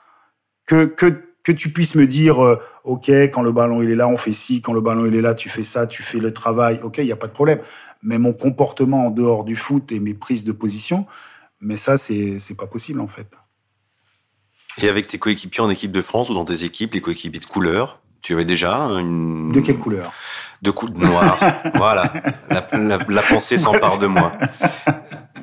[0.67, 4.33] Que tu puisses me dire, euh, OK, quand le ballon il est là, on fait
[4.33, 6.99] ci, quand le ballon il est là, tu fais ça, tu fais le travail, OK,
[6.99, 7.61] il n'y a pas de problème
[8.05, 11.07] mais mon comportement en dehors du foot et mes prises de position,
[11.61, 13.27] Mais ça, c'est pas possible en fait.
[14.83, 17.47] Et avec tes coéquipiers en équipe de France ou dans tes équipes, les coéquipiers de
[17.47, 19.53] couleur, tu avais déjà une...
[19.53, 20.13] De quelle couleur?
[20.61, 21.39] De couleur noire.
[21.75, 22.13] voilà.
[22.51, 24.33] La, pensée s'empare de moi.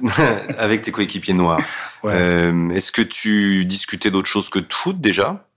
[0.58, 1.62] avec tes coéquipiers noirs.
[2.06, 5.48] Euh, est-ce que tu discutais d'autre chose que de foot déjà?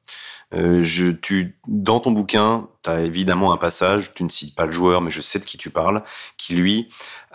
[0.53, 4.67] Euh, je, tu, dans ton bouquin, tu as évidemment un passage, tu ne cites pas
[4.67, 6.03] le joueur, mais je sais de qui tu parles,
[6.37, 6.89] qui lui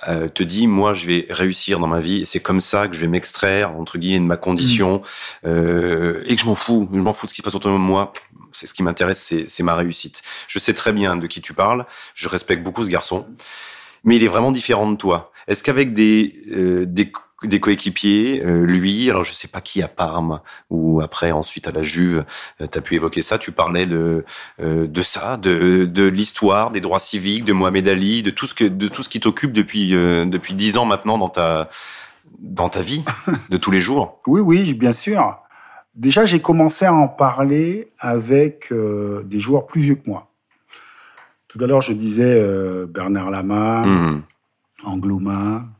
[0.08, 2.96] euh, te dit, moi, je vais réussir dans ma vie, et c'est comme ça que
[2.96, 5.48] je vais m'extraire, entre guillemets, de ma condition, mm.
[5.48, 7.74] euh, et que je m'en fous, je m'en fous de ce qui se passe autour
[7.74, 8.14] de moi.
[8.52, 10.24] C'est ce qui m'intéresse, c'est ma réussite.
[10.48, 11.86] Je sais très bien de qui tu parles,
[12.16, 13.28] je respecte beaucoup ce garçon,
[14.04, 15.32] mais il est vraiment différent de toi.
[15.48, 17.12] Est-ce qu'avec des, euh, des
[17.44, 21.72] des coéquipiers, euh, lui, alors je sais pas qui à Parme ou après ensuite à
[21.72, 22.26] la Juve,
[22.62, 24.26] euh, tu as pu évoquer ça, tu parlais de
[24.62, 28.54] euh, de ça, de de l'histoire, des droits civiques, de Mohamed Ali, de tout ce
[28.54, 31.70] que de tout ce qui t'occupe depuis depuis dix ans maintenant dans ta
[32.40, 33.04] dans ta vie
[33.50, 34.20] de tous les jours.
[34.28, 35.38] Oui oui, bien sûr.
[35.96, 40.32] Déjà, j'ai commencé à en parler avec des joueurs plus vieux que moi.
[41.48, 42.42] Tout à l'heure, je disais
[42.88, 44.24] Bernard Lama, mmh.
[44.84, 45.79] Angloma, euh,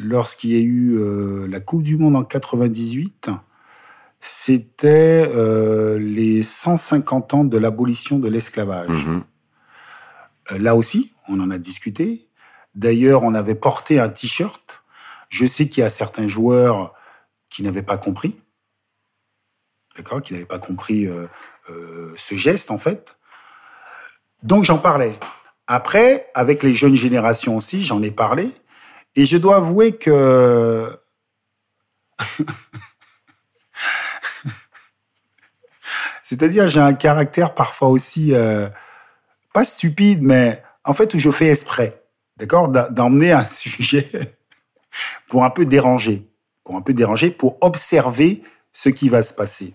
[0.00, 3.30] lorsqu'il y a eu euh, la Coupe du Monde en 98,
[4.20, 8.90] c'était euh, les 150 ans de l'abolition de l'esclavage.
[8.90, 9.24] Mhm.
[10.50, 12.28] là aussi, on en a discuté.
[12.74, 14.82] D'ailleurs, on avait porté un t-shirt.
[15.28, 16.94] Je sais qu'il y a certains joueurs
[17.48, 18.40] qui n'avaient pas compris.
[19.96, 21.08] D'accord Qui n'avaient pas compris
[22.16, 23.16] ce geste, en fait.
[24.42, 25.18] Donc, j'en parlais.
[25.66, 28.52] Après, avec les jeunes générations aussi, j'en ai parlé.
[29.16, 30.98] Et je dois avouer que
[36.22, 38.68] C'est-à-dire, j'ai un caractère parfois aussi, euh,
[39.52, 42.02] pas stupide, mais en fait, où je fais exprès,
[42.36, 44.08] d'accord, d'emmener un sujet
[45.28, 46.26] pour un peu déranger,
[46.64, 48.42] pour un peu déranger, pour observer
[48.72, 49.74] ce qui va se passer.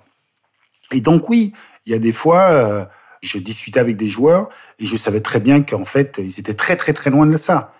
[0.91, 1.53] Et donc, oui,
[1.85, 2.85] il y a des fois, euh,
[3.21, 6.75] je discutais avec des joueurs et je savais très bien qu'en fait, ils étaient très,
[6.75, 7.73] très, très loin de ça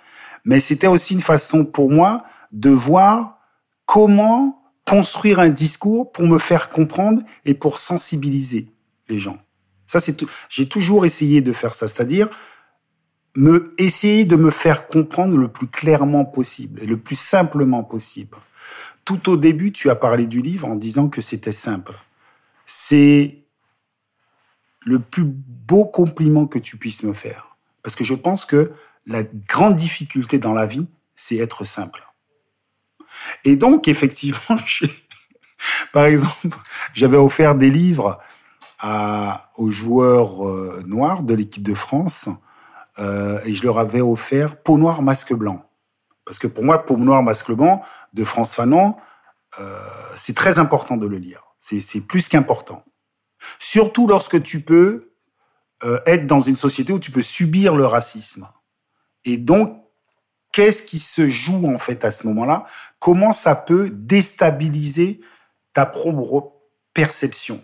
[0.45, 3.39] mais c'était aussi une façon pour moi de voir
[3.85, 8.67] comment construire un discours pour me faire comprendre et pour sensibiliser
[9.07, 9.37] les gens.
[9.87, 12.29] Ça, c'est j'ai toujours essayé de faire ça, c'est-à-dire
[13.35, 18.37] me essayer de me faire comprendre le plus clairement possible et le plus simplement possible.
[19.05, 21.93] Tout au début, tu as parlé du livre en disant que c'était simple.
[22.65, 23.43] C'est
[24.81, 27.57] le plus beau compliment que tu puisses me faire.
[27.83, 28.71] Parce que je pense que
[29.10, 32.07] la grande difficulté dans la vie, c'est être simple.
[33.43, 34.57] Et donc, effectivement,
[35.91, 36.55] par exemple,
[36.93, 38.20] j'avais offert des livres
[39.57, 42.30] aux joueurs euh, noirs de l'équipe de France
[42.97, 45.66] euh, et je leur avais offert Peau noire, masque blanc.
[46.24, 47.82] Parce que pour moi, Peau noire, masque blanc
[48.14, 48.95] de France Fanon,
[49.60, 49.80] euh,
[50.16, 51.43] c'est très important de le lire.
[51.60, 52.86] C'est plus qu'important.
[53.57, 55.07] Surtout lorsque tu peux
[56.05, 58.47] être dans une société où tu peux subir le racisme.
[59.26, 59.84] Et donc,
[60.51, 62.65] qu'est-ce qui se joue en fait à ce moment-là?
[62.99, 65.20] Comment ça peut déstabiliser
[65.74, 66.53] ta propre
[66.93, 67.63] perception?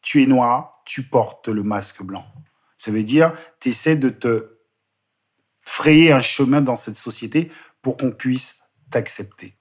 [0.00, 2.24] Tu es noir, tu portes le masque blanc.
[2.76, 4.58] Ça veut dire, tu essaies de te
[5.64, 7.50] frayer un chemin dans cette société
[7.80, 8.60] pour qu'on puisse
[8.90, 9.56] t'accepter.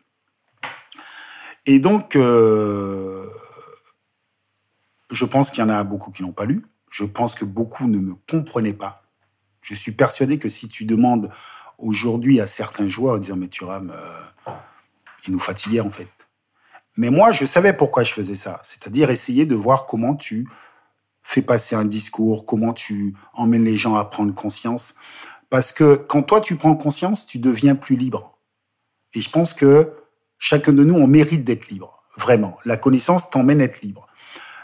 [1.66, 3.30] Et donc, euh,
[5.12, 6.66] je pense qu'il y en a beaucoup qui n'ont pas lu.
[6.90, 9.01] Je pense que beaucoup ne me comprenaient pas.
[9.62, 11.30] Je suis persuadé que si tu demandes
[11.78, 14.52] aujourd'hui à certains joueurs, en disant mais Thuram, euh,
[15.26, 16.08] il nous fatiguait en fait.
[16.98, 18.60] Mais moi, je savais pourquoi je faisais ça.
[18.64, 20.48] C'est-à-dire essayer de voir comment tu
[21.24, 24.96] fais passer un discours, comment tu emmènes les gens à prendre conscience.
[25.50, 28.38] Parce que quand toi, tu prends conscience, tu deviens plus libre.
[29.14, 29.94] Et je pense que
[30.38, 32.04] chacun de nous, on mérite d'être libre.
[32.18, 32.58] Vraiment.
[32.66, 34.08] La connaissance t'emmène à être libre.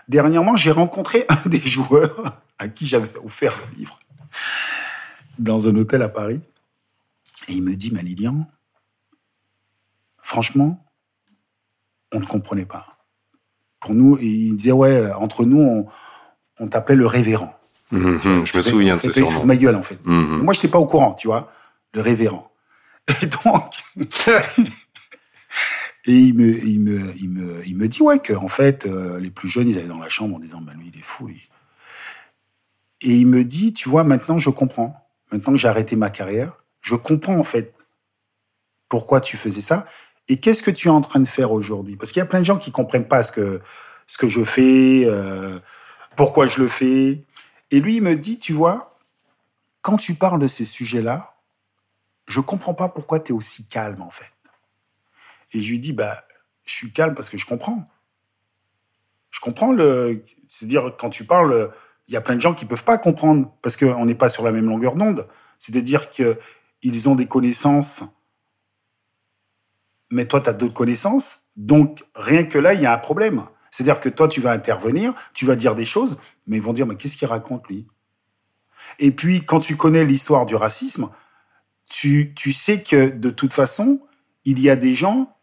[0.08, 4.00] Dernièrement, j'ai rencontré un des joueurs à qui j'avais offert le livre
[5.40, 6.42] dans un hôtel à Paris.
[7.48, 8.48] Et il me dit, mais Lilian,
[10.22, 10.86] franchement,
[12.12, 12.98] on ne comprenait pas.
[13.80, 15.88] Pour nous, il disait, ouais, entre nous,
[16.60, 17.54] on, t'appelait le révérend.
[17.92, 19.46] Hum, je me souviens de ce surnom.
[19.46, 20.00] ma gueule, en fait.
[20.06, 21.52] Hum, Moi, je n'étais pas au courant, tu vois,
[21.94, 22.52] le révérend.
[23.22, 23.74] Et donc,
[26.06, 29.20] et il me, il me, il me, il me dit, ouais, que en fait, euh,
[29.20, 31.28] les plus jeunes, ils allaient dans la chambre en disant, ben lui, il est fou,
[31.28, 31.50] lui.
[33.02, 36.64] Et il me dit, tu vois, maintenant, je comprends maintenant que j'ai arrêté ma carrière,
[36.82, 37.74] je comprends en fait
[38.90, 39.86] pourquoi tu faisais ça
[40.30, 41.96] et qu'est-ce que tu es en train de faire aujourd'hui?
[41.96, 43.62] Parce qu'il y a plein de gens qui comprennent pas ce que,
[44.08, 45.60] ce que je fais, euh,
[46.16, 47.24] pourquoi je le fais.
[47.72, 48.96] Et lui, il me dit, tu vois,
[49.82, 51.36] quand tu parles de ces sujets-là,
[52.28, 54.26] je comprends pas pourquoi tu es aussi calme en fait.
[55.54, 56.26] Et je lui dis, bah,
[56.66, 57.88] je suis calme parce que je comprends.
[59.32, 60.26] Je comprends le.
[60.48, 61.72] C'est-à-dire, quand tu parles,
[62.08, 64.44] il y a plein de gens qui peuvent pas comprendre parce qu'on n'est pas sur
[64.44, 65.28] la même longueur d'onde.
[65.58, 68.04] C'est-à-dire qu'ils ont des connaissances,
[70.10, 71.40] mais toi, tu as d'autres connaissances.
[71.56, 73.44] Donc, rien que là, il y a un problème.
[73.72, 76.86] C'est-à-dire que toi, tu vas intervenir, tu vas dire des choses, mais ils vont dire,
[76.86, 77.88] mais qu'est-ce qu'il raconte, lui?
[79.00, 81.10] Et puis, quand tu connais l'histoire du racisme,
[81.90, 84.02] tu, tu sais que de toute façon,
[84.46, 85.36] il y a des gens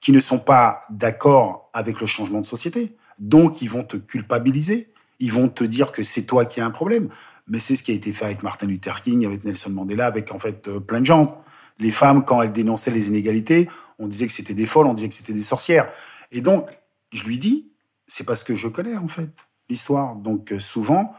[0.00, 2.96] qui ne sont pas d'accord avec le changement de société.
[3.18, 4.92] Donc, ils vont te culpabiliser.
[5.18, 7.08] Ils vont te dire que c'est toi qui as un problème.
[7.48, 10.32] Mais c'est ce qui a été fait avec Martin Luther King, avec Nelson Mandela, avec
[10.32, 11.44] en fait euh, plein de gens.
[11.78, 15.08] Les femmes, quand elles dénonçaient les inégalités, on disait que c'était des folles, on disait
[15.08, 15.88] que c'était des sorcières.
[16.32, 16.68] Et donc,
[17.12, 17.70] je lui dis,
[18.08, 19.30] c'est parce que je connais en fait
[19.68, 20.16] l'histoire.
[20.16, 21.14] Donc euh, souvent,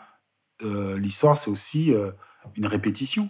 [0.64, 1.93] euh, l'histoire c'est aussi
[2.56, 3.30] une répétition.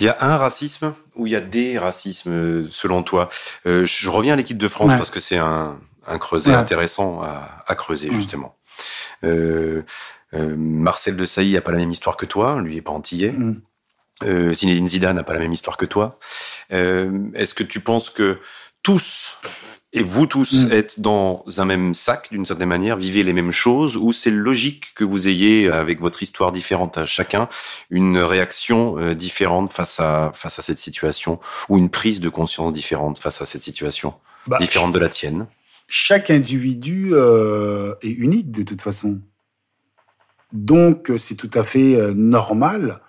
[0.00, 3.28] Il y a un racisme ou il y a des racismes selon toi?
[3.64, 7.74] Je reviens à l'équipe de France parce que c'est un, un creuset intéressant à, à
[7.74, 8.56] creuser justement.
[9.24, 9.82] Euh,
[10.34, 13.32] euh, Marcel de Sailly n'a pas la même histoire que toi, lui est pas antillais.
[13.32, 13.60] Mm.
[14.24, 16.18] Euh, Zinedine Zidane n'a pas la même histoire que toi.
[16.72, 18.38] Euh, Est-ce que tu penses que
[18.82, 19.38] tous
[19.92, 20.72] et vous tous mm.
[20.72, 24.94] êtes dans un même sac d'une certaine manière, vivez les mêmes choses, ou c'est logique
[24.94, 27.48] que vous ayez, avec votre histoire différente à chacun,
[27.90, 32.72] une réaction euh, différente face à face à cette situation, ou une prise de conscience
[32.72, 34.14] différente face à cette situation,
[34.46, 35.46] bah, différente de la tienne?
[35.92, 39.20] Chaque individu euh, est unique de toute façon.
[40.52, 43.00] Donc, c'est tout à fait euh, normal,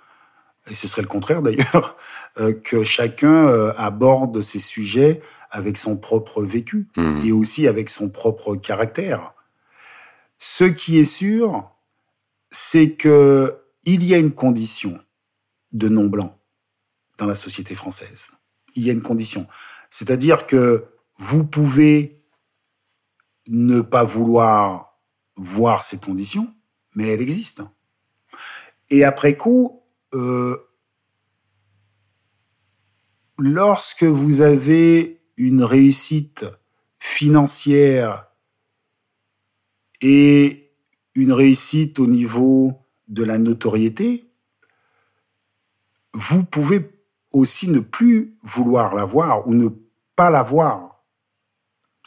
[0.67, 1.95] et ce serait le contraire d'ailleurs,
[2.39, 5.21] euh, que chacun euh, aborde ces sujets
[5.51, 7.21] avec son propre vécu mmh.
[7.23, 9.33] et aussi avec son propre caractère.
[10.39, 11.69] Ce qui est sûr,
[12.49, 14.99] c'est que il y a une condition
[15.71, 16.39] de non blanc
[17.19, 18.27] dans la société française.
[18.75, 19.45] Il y a une condition,
[19.91, 20.85] c'est-à-dire que
[21.17, 22.20] vous pouvez
[23.51, 24.97] ne pas vouloir
[25.35, 26.53] voir cette condition,
[26.95, 27.61] mais elle existe.
[28.89, 29.83] Et après coup,
[30.13, 30.57] euh,
[33.37, 36.45] lorsque vous avez une réussite
[36.97, 38.27] financière
[39.99, 40.71] et
[41.13, 42.73] une réussite au niveau
[43.09, 44.31] de la notoriété,
[46.13, 46.89] vous pouvez
[47.31, 49.67] aussi ne plus vouloir la voir ou ne
[50.15, 50.90] pas la voir.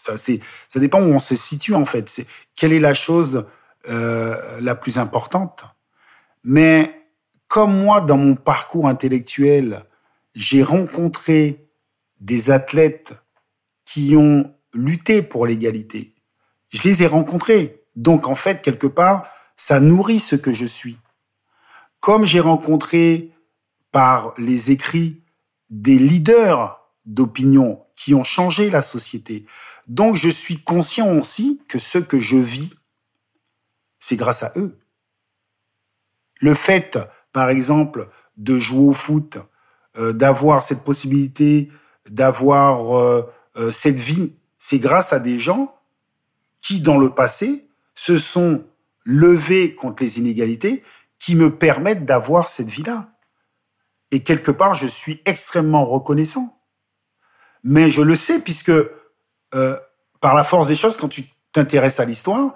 [0.04, 2.26] Ça, dépend où on se situe en fait.
[2.56, 3.46] Quelle est la chose
[3.88, 5.64] euh, la plus importante?
[6.42, 7.08] Mais
[7.48, 9.84] comme moi, dans mon parcours intellectuel,
[10.34, 11.68] j'ai rencontré
[12.20, 13.14] des athlètes
[13.84, 16.14] qui ont lutté pour l'égalité.
[16.70, 17.82] Je les ai rencontrés.
[17.96, 19.26] Donc, en fait, quelque part,
[19.56, 20.98] ça nourrit ce que je suis.
[22.00, 23.30] Comme j'ai rencontré
[23.92, 25.22] par les écrits
[25.70, 29.46] des leaders d'opinion qui ont changé la société.
[29.86, 32.74] Donc, je suis conscient aussi que ce que je vis
[34.04, 34.78] c'est grâce à eux.
[36.40, 36.98] Le fait,
[37.32, 39.38] par exemple, de jouer au foot,
[39.96, 41.70] euh, d'avoir cette possibilité,
[42.10, 43.22] d'avoir euh,
[43.56, 45.74] euh, cette vie, c'est grâce à des gens
[46.60, 48.62] qui, dans le passé, se sont
[49.04, 50.84] levés contre les inégalités,
[51.18, 53.08] qui me permettent d'avoir cette vie-là.
[54.10, 56.60] Et quelque part, je suis extrêmement reconnaissant.
[57.62, 58.72] Mais je le sais, puisque
[60.20, 62.54] par la force des choses, quand tu t'intéresses à l'histoire,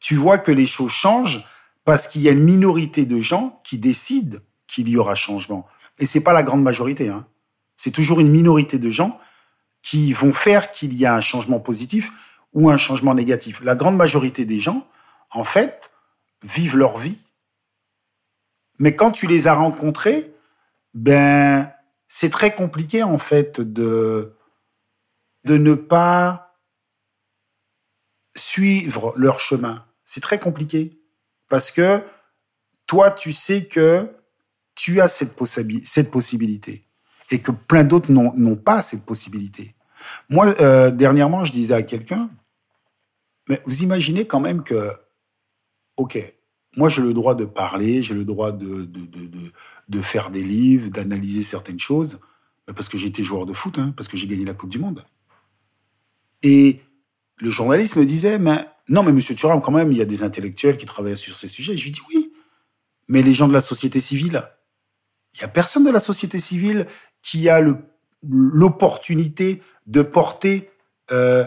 [0.00, 1.44] tu vois que les choses changent
[1.84, 5.66] parce qu'il y a une minorité de gens qui décident qu'il y aura changement.
[5.98, 7.08] Et c'est pas la grande majorité.
[7.08, 7.26] Hein.
[7.76, 9.18] C'est toujours une minorité de gens
[9.82, 12.12] qui vont faire qu'il y a un changement positif
[12.52, 13.62] ou un changement négatif.
[13.62, 14.86] La grande majorité des gens,
[15.30, 15.90] en fait,
[16.42, 17.18] vivent leur vie.
[18.78, 20.32] Mais quand tu les as rencontrés,
[20.94, 21.70] ben,
[22.08, 24.36] c'est très compliqué, en fait, de,
[25.48, 26.54] de ne pas
[28.36, 30.98] suivre leur chemin c'est très compliqué.
[31.50, 32.02] Parce que
[32.86, 34.10] toi, tu sais que
[34.74, 35.36] tu as cette,
[35.84, 36.86] cette possibilité
[37.30, 39.74] et que plein d'autres n'ont pas cette possibilité.
[40.30, 42.30] Moi, euh, dernièrement, je disais à quelqu'un,
[43.50, 44.92] mais vous imaginez quand même que,
[45.98, 46.18] OK,
[46.74, 49.52] moi j'ai le droit de parler, j'ai le droit de, de, de,
[49.88, 52.18] de, faire des livres, d'analyser certaines choses,
[52.74, 54.78] parce que j'ai été joueur de foot, hein, parce que j'ai gagné la Coupe du
[54.78, 55.04] Monde.
[56.42, 56.80] Et
[57.36, 60.22] le journaliste me disait, mais non, mais monsieur Thuram, quand même, il y a des
[60.22, 61.76] intellectuels qui travaillent sur ces sujets.
[61.76, 62.32] je lui dis oui,
[63.06, 64.44] mais les gens de la société civile,
[65.34, 66.86] il y a personne de la société civile
[67.22, 67.60] qui a
[68.22, 70.70] l'opportunité de porter
[71.10, 71.46] euh,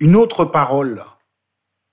[0.00, 1.04] une autre parole.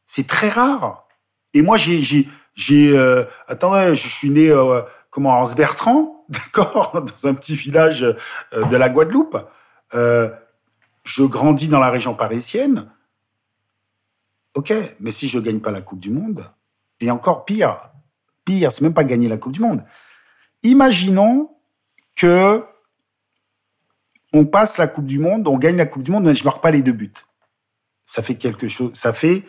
[0.05, 1.07] C'est très rare.
[1.53, 7.33] Et moi, j'ai, j'ai, euh, je suis né, euh, comment, Hans Bertrand, d'accord, dans un
[7.33, 9.37] petit village de la Guadeloupe.
[11.07, 12.91] Je grandis dans la région parisienne.
[14.53, 16.51] Ok, mais si je ne gagne pas la Coupe du Monde,
[16.99, 17.91] et encore pire,
[18.43, 19.83] pire, c'est même pas gagner la Coupe du Monde.
[20.63, 21.55] Imaginons
[22.15, 22.63] que
[24.33, 26.61] on passe la Coupe du Monde, on gagne la Coupe du Monde, mais je marque
[26.61, 27.13] pas les deux buts.
[28.05, 29.45] Ça fait quelque chose, ça fait,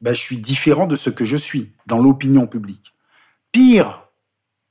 [0.00, 2.94] ben, je suis différent de ce que je suis dans l'opinion publique.
[3.50, 4.07] Pire,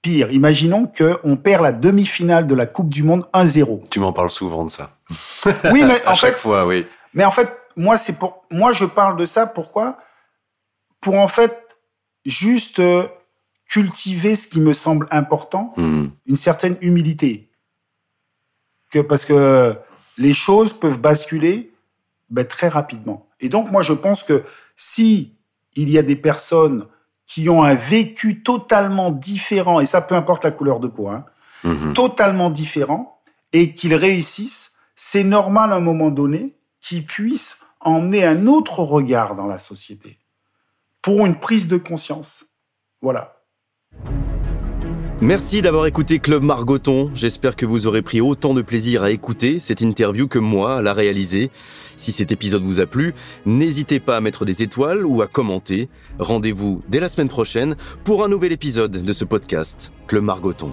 [0.08, 3.90] pire, imaginons qu'on perd la demi-finale de la Coupe du Monde 1-0.
[3.90, 4.92] Tu m'en parles souvent de ça.
[5.74, 6.88] Oui, mais en chaque fois, oui.
[7.14, 9.48] Mais en fait, moi, c'est pour, moi, je parle de ça.
[9.48, 9.98] Pourquoi?
[11.02, 11.58] Pour en fait
[12.26, 13.06] juste euh,
[13.68, 16.08] cultiver ce qui me semble important, hmm.
[16.26, 17.52] une certaine humilité.
[18.92, 19.76] Que parce que
[20.18, 21.74] les choses peuvent basculer
[22.30, 23.28] ben, très rapidement.
[23.42, 24.44] Et donc, moi, je pense que
[24.78, 25.34] si
[25.76, 26.88] il y a des personnes
[27.28, 31.26] qui ont un vécu totalement différent, et ça peu importe la couleur de peau, hein,
[31.64, 31.94] mhm.
[31.94, 33.22] totalement différent,
[33.54, 39.36] et qu'ils réussissent, c'est normal à un moment donné qu'ils puissent emmener un autre regard
[39.36, 40.18] dans la société
[41.02, 42.46] pour une prise de conscience.
[43.02, 43.38] Voilà.
[45.22, 47.10] Merci d'avoir écouté Club Margoton.
[47.16, 50.82] J'espère que vous aurez pris autant de plaisir à écouter cette interview que moi à
[50.84, 51.50] la réaliser.
[51.96, 53.16] Si cet épisode vous a plu,
[53.48, 55.90] n'hésitez pas à mettre des étoiles ou à commenter.
[56.20, 60.72] Rendez-vous dès la semaine prochaine pour un nouvel épisode de ce podcast, Club Margoton.